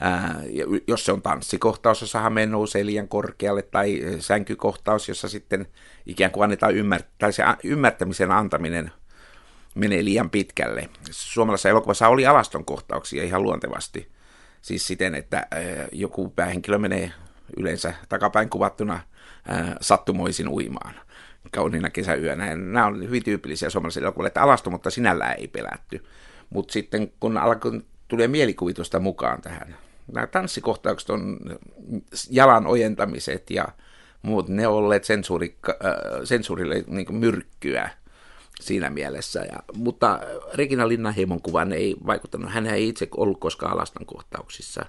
[0.00, 0.40] Ää,
[0.86, 5.66] jos se on tanssikohtaus, jossa hame nousee liian korkealle, tai sänkykohtaus, jossa sitten
[6.06, 8.92] ikään kuin annetaan ymmärtää, tai se ymmärtämisen antaminen
[9.74, 10.88] menee liian pitkälle.
[11.10, 14.08] Suomalaisessa elokuvassa oli alaston kohtauksia ihan luontevasti.
[14.62, 15.46] Siis siten, että
[15.92, 17.12] joku päähenkilö menee
[17.56, 19.00] yleensä takapäin kuvattuna
[19.80, 20.94] sattumoisin uimaan
[21.50, 22.56] kauniina kesäyönä.
[22.56, 26.04] Nämä on hyvin tyypillisiä suomalaisille elokuville, että alasto, mutta sinällään ei pelätty.
[26.50, 29.76] Mutta sitten kun alkoi tulee mielikuvitusta mukaan tähän.
[30.12, 31.38] Nämä tanssikohtaukset on
[32.30, 33.68] jalan ojentamiset ja
[34.22, 35.74] muut, ne on olleet sensuuri, äh,
[36.24, 37.90] sensuurille niin myrkkyä
[38.60, 39.40] siinä mielessä.
[39.40, 40.20] Ja, mutta
[40.54, 42.52] Regina Linnaheimon kuvan ei vaikuttanut.
[42.52, 44.86] Hän ei itse ollut koskaan alastan kohtauksissa.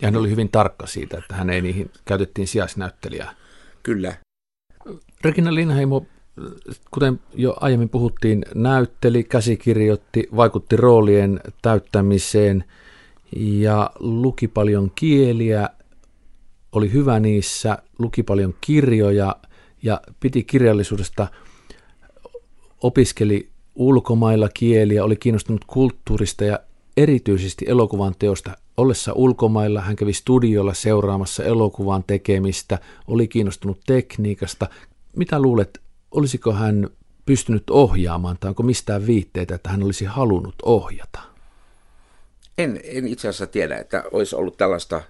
[0.00, 3.34] Ja hän oli hyvin tarkka siitä, että hän ei niihin käytettiin sijaisnäyttelijää.
[3.82, 4.14] Kyllä.
[5.24, 6.06] Regina Linnaheimo,
[6.90, 12.64] kuten jo aiemmin puhuttiin, näytteli, käsikirjoitti, vaikutti roolien täyttämiseen
[13.36, 15.68] ja luki paljon kieliä,
[16.72, 19.36] oli hyvä niissä, luki paljon kirjoja
[19.82, 21.26] ja piti kirjallisuudesta,
[22.82, 26.60] opiskeli ulkomailla kieliä, oli kiinnostunut kulttuurista ja
[26.96, 28.56] erityisesti elokuvan teosta.
[28.76, 34.68] Ollessa ulkomailla hän kävi studiolla seuraamassa elokuvan tekemistä, oli kiinnostunut tekniikasta.
[35.16, 36.88] Mitä luulet, olisiko hän
[37.26, 41.20] pystynyt ohjaamaan tai onko mistään viitteitä, että hän olisi halunnut ohjata?
[42.58, 45.02] En, en itse asiassa tiedä, että olisi ollut tällaista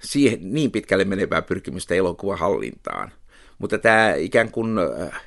[0.00, 3.12] siihen niin pitkälle menevää pyrkimystä elokuvahallintaan.
[3.58, 5.22] Mutta tämä ikään kuin äh,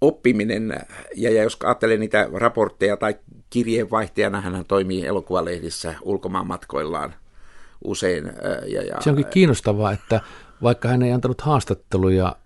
[0.00, 0.80] oppiminen,
[1.16, 3.14] ja, ja jos ajattelee niitä raportteja tai
[3.50, 7.14] kirjeenvaihtajana, hän toimii elokuvalehdissä ulkomaan matkoillaan
[7.84, 8.24] usein.
[8.66, 10.20] Ja, ja, Se onkin kiinnostavaa, että
[10.62, 12.36] vaikka hän ei antanut haastatteluja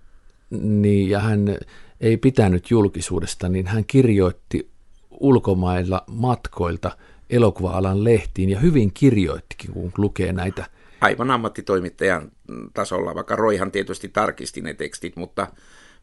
[0.51, 1.59] niin, ja hän
[2.01, 4.71] ei pitänyt julkisuudesta, niin hän kirjoitti
[5.11, 6.90] ulkomailla matkoilta
[7.31, 10.67] elokuva-alan lehtiin ja hyvin kirjoittikin, kun lukee näitä.
[11.01, 12.33] Aivan ammattitoimittajan
[12.75, 15.47] tasolla, vaikka Roihan tietysti tarkisti ne tekstit, mutta,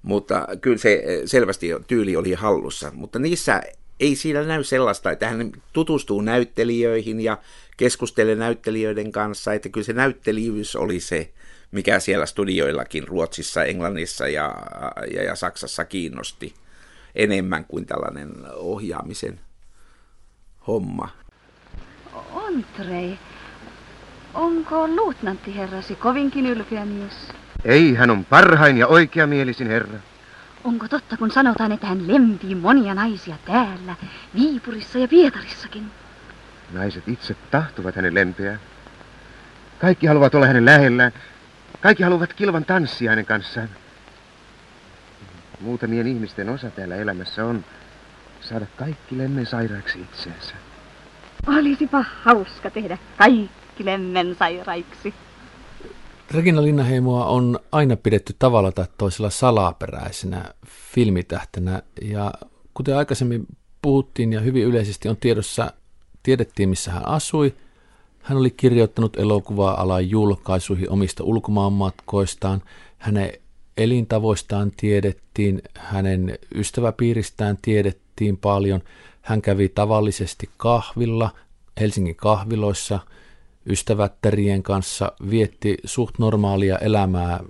[0.02, 2.92] mutta kyllä se selvästi tyyli oli hallussa.
[2.94, 3.62] Mutta niissä
[4.02, 7.38] ei siinä näy sellaista, että hän tutustuu näyttelijöihin ja
[7.78, 11.30] keskustelee näyttelijöiden kanssa, että kyllä se näyttelijyys oli se,
[11.72, 14.56] mikä siellä studioillakin Ruotsissa, Englannissa ja,
[15.14, 16.54] ja, ja Saksassa kiinnosti
[17.16, 19.40] enemmän kuin tällainen ohjaamisen
[20.68, 21.10] homma.
[22.32, 23.20] Ontrei,
[24.34, 27.14] onko luutnantti herrasi kovinkin ylpeä mies?
[27.66, 30.00] Ei, hän on parhain ja oikeamielisin herra.
[30.64, 33.96] Onko totta, kun sanotaan, että hän lempii monia naisia täällä,
[34.36, 35.92] Viipurissa ja Pietarissakin?
[36.72, 38.60] Naiset itse tahtovat hänen lempeää.
[39.80, 41.12] Kaikki haluavat olla hänen lähellään,
[41.82, 43.70] kaikki haluavat kilvan tanssia hänen kanssaan.
[45.60, 47.66] Muutamien ihmisten osa täällä elämässä on
[48.42, 50.54] saada kaikki lemmen sairaaksi itseensä.
[51.48, 55.14] Olisipa hauska tehdä kaikki lemmen sairaiksi.
[56.32, 60.54] Regina Linnaheimoa on aina pidetty tavalla tai toisella salaperäisenä
[60.94, 62.34] filmitähtenä ja
[62.74, 63.46] kuten aikaisemmin
[63.82, 65.74] puhuttiin ja hyvin yleisesti on tiedossa,
[66.24, 67.54] tiedettiin missä hän asui
[68.22, 72.62] Hän oli kirjoittanut elokuva-alan julkaisuihin omista ulkomaanmatkoistaan.
[72.98, 73.34] Hänen
[73.78, 78.82] elintavoistaan tiedettiin, hänen ystäväpiiristään tiedettiin paljon.
[79.22, 81.30] Hän kävi tavallisesti kahvilla,
[81.80, 83.00] Helsingin kahviloissa,
[83.66, 87.44] ystävättärien kanssa, vietti suht normaalia elämää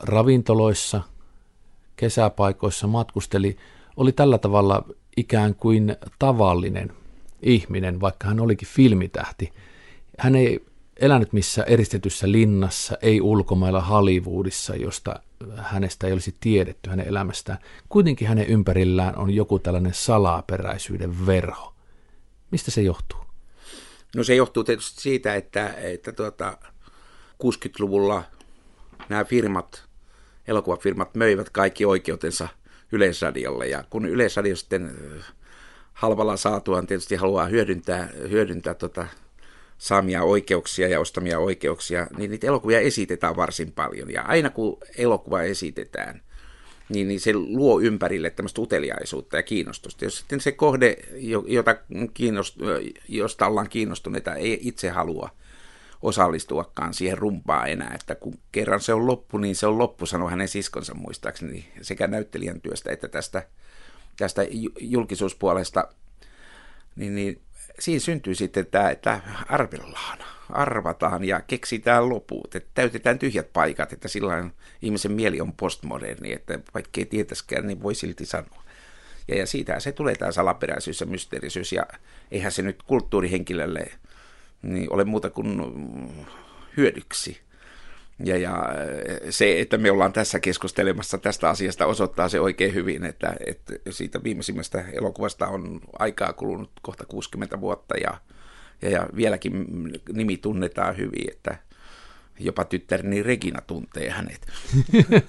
[0.00, 1.00] ravintoloissa,
[1.96, 3.56] kesäpaikoissa, matkusteli,
[3.96, 4.84] oli tällä tavalla
[5.16, 6.92] ikään kuin tavallinen
[7.42, 9.52] ihminen, vaikka hän olikin filmitähti.
[10.18, 10.64] Hän ei
[11.00, 15.20] elänyt missä eristetyssä linnassa, ei ulkomailla Hollywoodissa, josta
[15.56, 17.58] hänestä ei olisi tiedetty hänen elämästään.
[17.88, 21.74] Kuitenkin hänen ympärillään on joku tällainen salaperäisyyden verho.
[22.50, 23.23] Mistä se johtuu?
[24.14, 26.58] No se johtuu tietysti siitä, että, että tuota,
[27.44, 28.24] 60-luvulla
[29.08, 29.84] nämä firmat,
[30.48, 32.48] elokuvafirmat möivät kaikki oikeutensa
[32.92, 33.68] Yleisradiolle.
[33.68, 34.96] Ja kun Yleisradio sitten
[35.92, 39.06] halvalla saatuaan tietysti haluaa hyödyntää, hyödyntää tota
[39.78, 44.10] saamia oikeuksia ja ostamia oikeuksia, niin niitä elokuvia esitetään varsin paljon.
[44.10, 46.22] Ja aina kun elokuva esitetään,
[46.88, 50.04] niin, niin se luo ympärille tämmöistä uteliaisuutta ja kiinnostusta.
[50.04, 50.96] Jos sitten se kohde,
[51.46, 51.76] jota
[52.14, 52.56] kiinnost,
[53.08, 55.30] josta ollaan kiinnostuneita, ei itse halua
[56.02, 60.30] osallistuakaan siihen rumpaan enää, että kun kerran se on loppu, niin se on loppu, sanoi
[60.30, 63.46] hänen siskonsa muistaakseni sekä näyttelijän työstä että tästä,
[64.16, 64.46] tästä
[64.80, 65.88] julkisuuspuolesta,
[66.96, 67.40] niin, niin
[67.78, 70.18] siinä syntyy sitten tämä, että arvellaan,
[70.50, 74.52] arvataan ja keksitään loput, että täytetään tyhjät paikat, että silloin
[74.82, 78.64] ihmisen mieli on postmoderni, että vaikka ei tietäskään, niin voi silti sanoa.
[79.28, 81.86] Ja, ja siitä se tulee tämä salaperäisyys ja mysteerisyys, ja
[82.30, 83.86] eihän se nyt kulttuurihenkilölle
[84.62, 85.60] niin ole muuta kuin
[86.76, 87.40] hyödyksi.
[88.24, 88.64] Ja, ja
[89.30, 94.22] se, että me ollaan tässä keskustelemassa tästä asiasta, osoittaa se oikein hyvin, että, että siitä
[94.24, 98.18] viimeisimmästä elokuvasta on aikaa kulunut kohta 60 vuotta ja,
[98.84, 99.66] ja, ja vieläkin
[100.12, 101.58] nimi tunnetaan hyvin, että
[102.40, 104.46] jopa tyttäreni Regina tuntee hänet.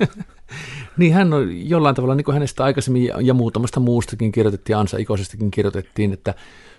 [0.98, 5.52] niin hän on jollain tavalla, niin kuin hänestä aikaisemmin ja muutamasta muustakin kirjoitettiin, Ansa Ikosestakin
[5.52, 6.34] kirjoitettiin, että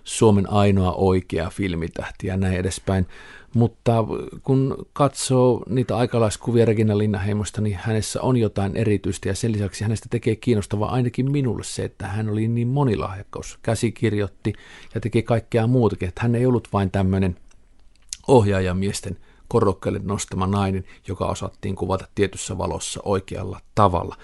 [0.04, 3.06] Suomen ainoa oikea filmitähti ja näin edespäin.
[3.56, 4.04] Mutta
[4.42, 10.06] kun katsoo niitä aikalaiskuvia Regina Linnaheimosta, niin hänessä on jotain erityistä ja sen lisäksi hänestä
[10.10, 13.58] tekee kiinnostavaa ainakin minulle se, että hän oli niin monilahjakkaus.
[13.62, 14.52] Käsikirjoitti
[14.94, 17.36] ja teki kaikkea muutakin, että hän ei ollut vain tämmöinen
[18.28, 19.16] ohjaajamiesten
[19.48, 24.16] korokkeelle nostama nainen, joka osattiin kuvata tietyssä valossa oikealla tavalla.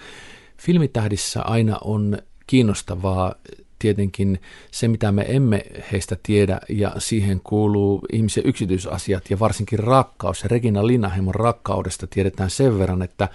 [0.57, 2.17] Filmitähdissä aina on
[2.47, 3.35] kiinnostavaa
[3.83, 4.41] tietenkin
[4.71, 10.45] se, mitä me emme heistä tiedä, ja siihen kuuluu ihmisen yksityisasiat ja varsinkin rakkaus.
[10.45, 13.29] Regina Linnaheimon rakkaudesta tiedetään sen verran, että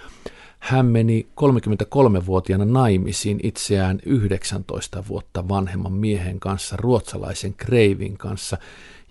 [0.59, 8.59] hän meni 33-vuotiaana naimisiin itseään 19 vuotta vanhemman miehen kanssa, ruotsalaisen Kreivin kanssa,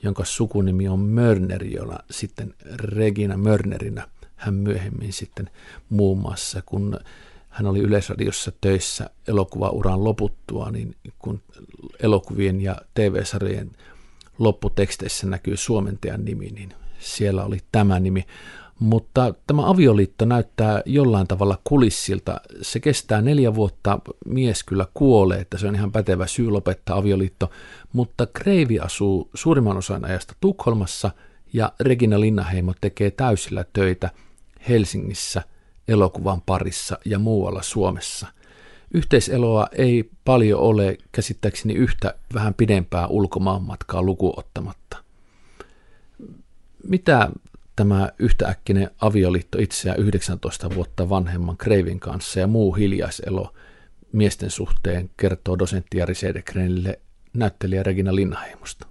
[0.04, 5.50] jonka sukunimi on Mörner, jolla sitten Regina Mörnerinä hän myöhemmin sitten
[5.90, 7.00] muun muassa, kun
[7.58, 11.42] hän oli Yleisradiossa töissä elokuvauran loputtua, niin kun
[12.00, 13.72] elokuvien ja TV-sarjojen
[14.40, 18.26] lopputeksteissä näkyy suomentajan nimi, niin siellä oli tämä nimi.
[18.80, 22.42] Mutta tämä avioliitto näyttää jollain tavalla kulissilta.
[22.62, 27.52] Se kestää neljä vuotta, mies kyllä kuolee, että se on ihan pätevä syy lopettaa avioliitto,
[27.94, 31.12] mutta Kreivi asuu suurimman osan ajasta Tukholmassa
[31.54, 34.10] ja Regina Linnaheimo tekee täysillä töitä
[34.70, 35.44] Helsingissä–
[35.88, 38.28] elokuvan parissa ja muualla Suomessa.
[38.94, 44.98] Yhteiseloa ei paljon ole käsittääkseni yhtä vähän pidempää ulkomaanmatkaa lukuottamatta.
[46.84, 47.30] Mitä
[47.76, 53.54] tämä yhtääkkinen avioliitto itseään 19 vuotta vanhemman Kreivin kanssa ja muu hiljaiselo
[54.12, 57.00] miesten suhteen kertoo dosentti Jari Sedekrenille
[57.34, 58.88] näyttelijä Regina Linnaheimosta?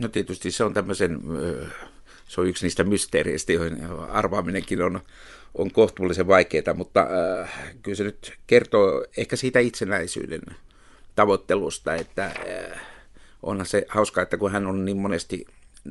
[0.00, 1.20] No tietysti se on tämmöisen,
[2.28, 5.00] se on yksi niistä mysteereistä, joihin arvaaminenkin on
[5.58, 7.08] on kohtuullisen vaikeaa, mutta
[7.40, 7.50] äh,
[7.82, 10.42] kyllä se nyt kertoo ehkä siitä itsenäisyyden
[11.14, 12.80] tavoittelusta, että äh,
[13.42, 15.46] onhan se hauskaa, että kun hän on niin monesti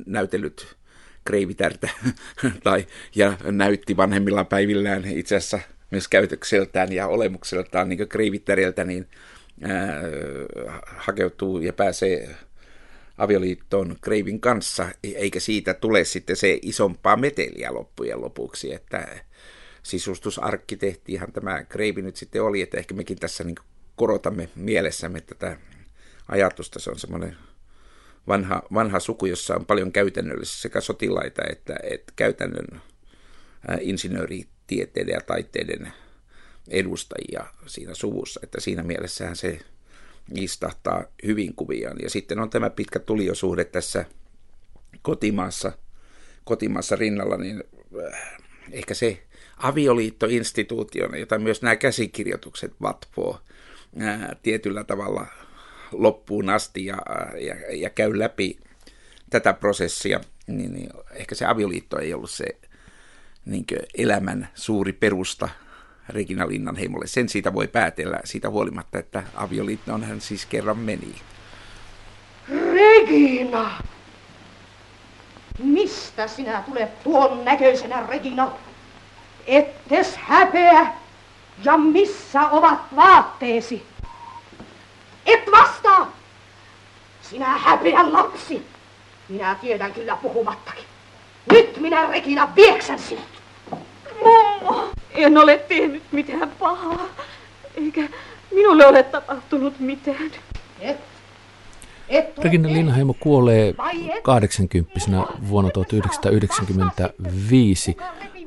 [0.06, 0.76] näytellyt
[1.24, 1.88] kreivitärtä
[2.64, 5.58] tai, ja näytti vanhemmilla päivillään itse asiassa
[5.90, 9.06] myös käytökseltään ja olemukseltaan niin kreivittäriltä, niin
[9.64, 12.36] äh, hakeutuu ja pääsee
[13.18, 19.27] avioliittoon Kreivin kanssa, eikä siitä tule sitten se isompaa meteliä loppujen lopuksi, että
[19.88, 23.56] sisustusarkkitehtihan tämä Kreivi nyt sitten oli, että ehkä mekin tässä niin
[23.96, 25.56] korotamme mielessämme tätä
[26.28, 26.78] ajatusta.
[26.78, 27.36] Se on semmoinen
[28.28, 32.82] vanha, vanha suku, jossa on paljon käytännöllisiä sekä sotilaita että, että käytännön
[33.80, 35.92] insinööritieteiden ja taiteiden
[36.68, 39.58] edustajia siinä suvussa, että siinä mielessähän se
[40.34, 41.96] istahtaa hyvin kuviaan.
[42.02, 44.04] Ja sitten on tämä pitkä tuliosuhde tässä
[45.02, 45.72] kotimaassa,
[46.44, 47.64] kotimaassa rinnalla, niin
[48.72, 49.27] ehkä se
[49.58, 53.40] avioliittoinstituutiona, jota myös nämä käsikirjoitukset vatvoo
[54.00, 55.26] ää, tietyllä tavalla
[55.92, 56.98] loppuun asti ja,
[57.40, 58.58] ja, ja käy läpi
[59.30, 62.44] tätä prosessia, niin, niin ehkä se avioliitto ei ollut se
[63.44, 63.66] niin
[63.98, 65.48] elämän suuri perusta
[66.08, 67.06] Regina Linnanheimolle.
[67.06, 71.14] Sen siitä voi päätellä siitä huolimatta, että avioliittoon hän siis kerran meni.
[72.72, 73.82] Regina!
[75.58, 78.52] Mistä sinä tulet tuon näköisenä, Regina?
[79.48, 80.86] Ettes häpeä!
[81.64, 83.86] Ja missä ovat vaatteesi?
[85.26, 86.12] Et vastaa!
[87.22, 88.66] Sinä häpeän lapsi!
[89.28, 90.84] Minä tiedän kyllä puhumattakin.
[91.52, 93.24] Nyt minä, Regina, vieksän sinut.
[94.24, 97.06] Mummo, en ole tehnyt mitään pahaa.
[97.76, 98.08] Eikä
[98.50, 100.30] minulle ole tapahtunut mitään.
[100.80, 100.98] Et
[102.38, 103.74] Regina Linnaheimo kuolee
[104.22, 104.92] 80
[105.48, 107.96] vuonna 1995,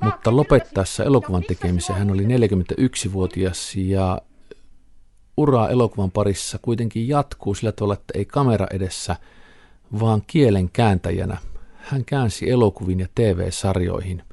[0.02, 4.22] mutta lopettaessa elokuvan tekemisen hän oli 41-vuotias ja
[5.38, 9.16] ura elokuvan parissa kuitenkin jatkuu sillä tavalla, että ei kamera edessä,
[10.00, 11.38] vaan kielen kääntäjänä.
[11.76, 14.24] Hän käänsi elokuviin ja TV-sarjoihin.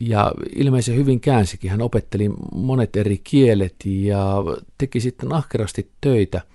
[0.00, 1.70] Ja ilmeisen hyvin käänsikin.
[1.70, 4.34] Hän opetteli monet eri kielet ja
[4.78, 6.40] teki sitten ahkerasti töitä–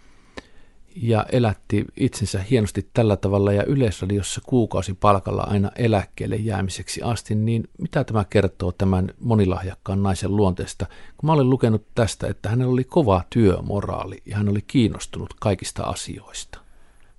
[1.02, 7.70] ja elätti itsensä hienosti tällä tavalla ja Yleisradiossa kuukausi palkalla aina eläkkeelle jäämiseksi asti, niin
[7.78, 10.86] mitä tämä kertoo tämän monilahjakkaan naisen luonteesta?
[11.18, 15.84] Kun mä olen lukenut tästä, että hänellä oli kova työmoraali ja hän oli kiinnostunut kaikista
[15.84, 16.60] asioista.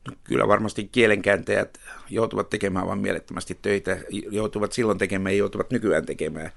[0.09, 1.79] No, kyllä varmasti kielenkääntäjät
[2.11, 3.99] joutuvat tekemään vain mielettömästi töitä,
[4.31, 6.51] joutuvat silloin tekemään ja joutuvat nykyään tekemään.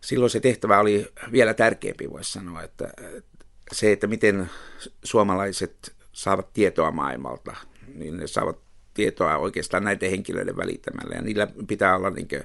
[0.00, 2.92] Silloin se tehtävä oli vielä tärkeämpi, voisi sanoa, että
[3.72, 4.50] se, että miten
[5.04, 7.56] suomalaiset saavat tietoa maailmalta,
[7.94, 8.58] niin ne saavat
[8.94, 11.14] tietoa oikeastaan näiden henkilöiden välittämällä.
[11.14, 12.42] Ja niillä pitää olla, niin kuin,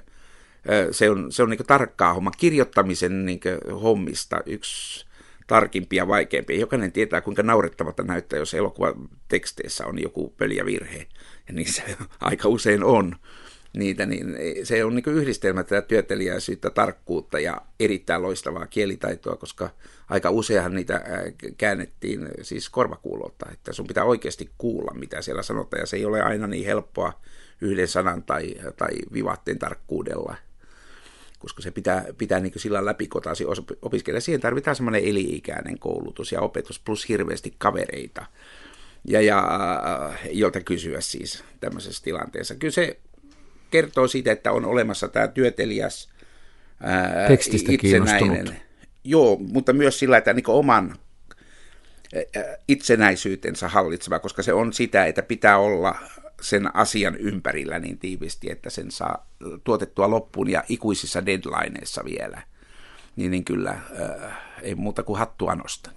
[0.90, 2.30] se on, se on niin tarkkaa homma.
[2.30, 3.40] Kirjoittamisen niin
[3.82, 5.06] hommista yksi
[5.46, 6.60] tarkimpia ja vaikeampia.
[6.60, 11.06] Jokainen tietää, kuinka naurettavalta näyttää, jos elokuvateksteissä on joku pöliä virhe.
[11.48, 11.82] Ja niin se
[12.20, 13.16] aika usein on
[13.76, 19.70] niitä, niin se on niin yhdistelmä tätä työtelijäisyyttä, tarkkuutta ja erittäin loistavaa kielitaitoa, koska
[20.08, 21.04] aika useinhan niitä
[21.56, 26.22] käännettiin siis korvakuulolta, että sun pitää oikeasti kuulla, mitä siellä sanotaan, ja se ei ole
[26.22, 27.20] aina niin helppoa
[27.60, 30.36] yhden sanan tai, tai vivaatteen tarkkuudella,
[31.38, 33.44] koska se pitää, pitää niin sillä läpikotasi
[33.82, 34.20] opiskella.
[34.20, 38.26] Siihen tarvitaan semmoinen eli-ikäinen koulutus ja opetus plus hirveästi kavereita,
[39.04, 39.42] ja, ja
[40.30, 42.54] jolta kysyä siis tämmöisessä tilanteessa.
[42.54, 43.00] Kyllä se
[43.74, 46.08] kertoo siitä, että on olemassa tämä työtelijäs
[46.80, 48.60] ää, Tekstistä itsenäinen.
[49.04, 50.96] Joo, mutta myös sillä, että niin oman
[52.68, 55.98] itsenäisyytensä hallitseva, koska se on sitä, että pitää olla
[56.42, 59.26] sen asian ympärillä niin tiivisti, että sen saa
[59.64, 62.42] tuotettua loppuun ja ikuisissa deadlineissa vielä.
[63.16, 65.94] Niin, niin kyllä äh, ei muuta kuin hattua nostan.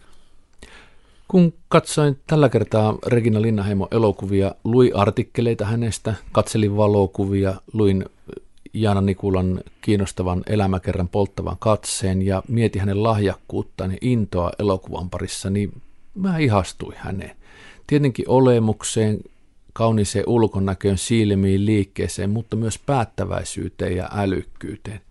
[1.28, 8.05] Kun katsoin tällä kertaa Regina Linnaheimo elokuvia, luin artikkeleita hänestä, katselin valokuvia, luin
[8.73, 15.82] Jaana Nikulan kiinnostavan elämäkerran polttavan katseen ja mietin hänen lahjakkuuttaan ja intoa elokuvan parissa, niin
[16.15, 17.38] mä ihastuin häneen.
[17.88, 19.19] Tietenkin olemukseen,
[19.73, 25.01] kauniiseen ulkonäköön, silmiin, liikkeeseen, mutta myös päättäväisyyteen ja älykkyyteen.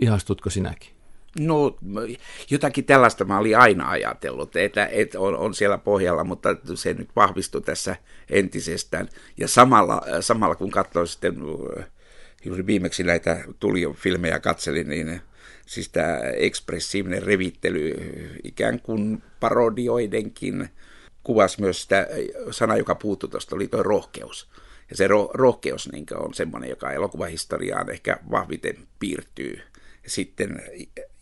[0.00, 0.95] Ihastutko sinäkin?
[1.40, 1.78] No
[2.50, 7.08] jotakin tällaista mä olin aina ajatellut, että, että on, on siellä pohjalla, mutta se nyt
[7.16, 7.96] vahvistui tässä
[8.30, 9.08] entisestään.
[9.36, 11.34] Ja samalla, samalla kun katsoin sitten
[12.44, 15.20] juuri viimeksi näitä tuli filmejä katselin, niin
[15.66, 17.94] siis tämä ekspressiivinen revittely
[18.44, 20.68] ikään kuin parodioidenkin
[21.24, 22.06] kuvasi myös sitä
[22.50, 24.48] sana, joka puuttui tuosta, oli tuo rohkeus.
[24.90, 29.60] Ja se ro- rohkeus niin on semmoinen, joka elokuvahistoriaan ehkä vahviten piirtyy
[30.06, 30.62] sitten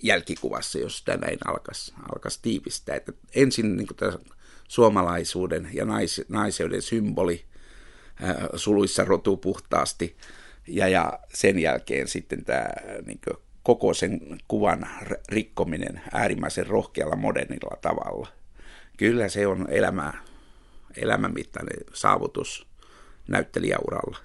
[0.03, 2.97] jälkikuvassa, jos sitä näin alkaisi, alkaisi tiivistää.
[2.97, 4.13] Että ensin niin tämä
[4.69, 7.45] suomalaisuuden ja nais, naiseuden symboli
[8.23, 10.17] ää, suluissa rotu puhtaasti,
[10.67, 12.67] ja, ja sen jälkeen sitten tämä
[13.07, 13.21] niin
[13.63, 14.89] koko sen kuvan
[15.29, 18.29] rikkominen äärimmäisen rohkealla modernilla tavalla.
[18.97, 20.13] Kyllä se on elämä,
[20.97, 22.67] elämänmittainen saavutus
[23.29, 24.19] näyttelijäuralla.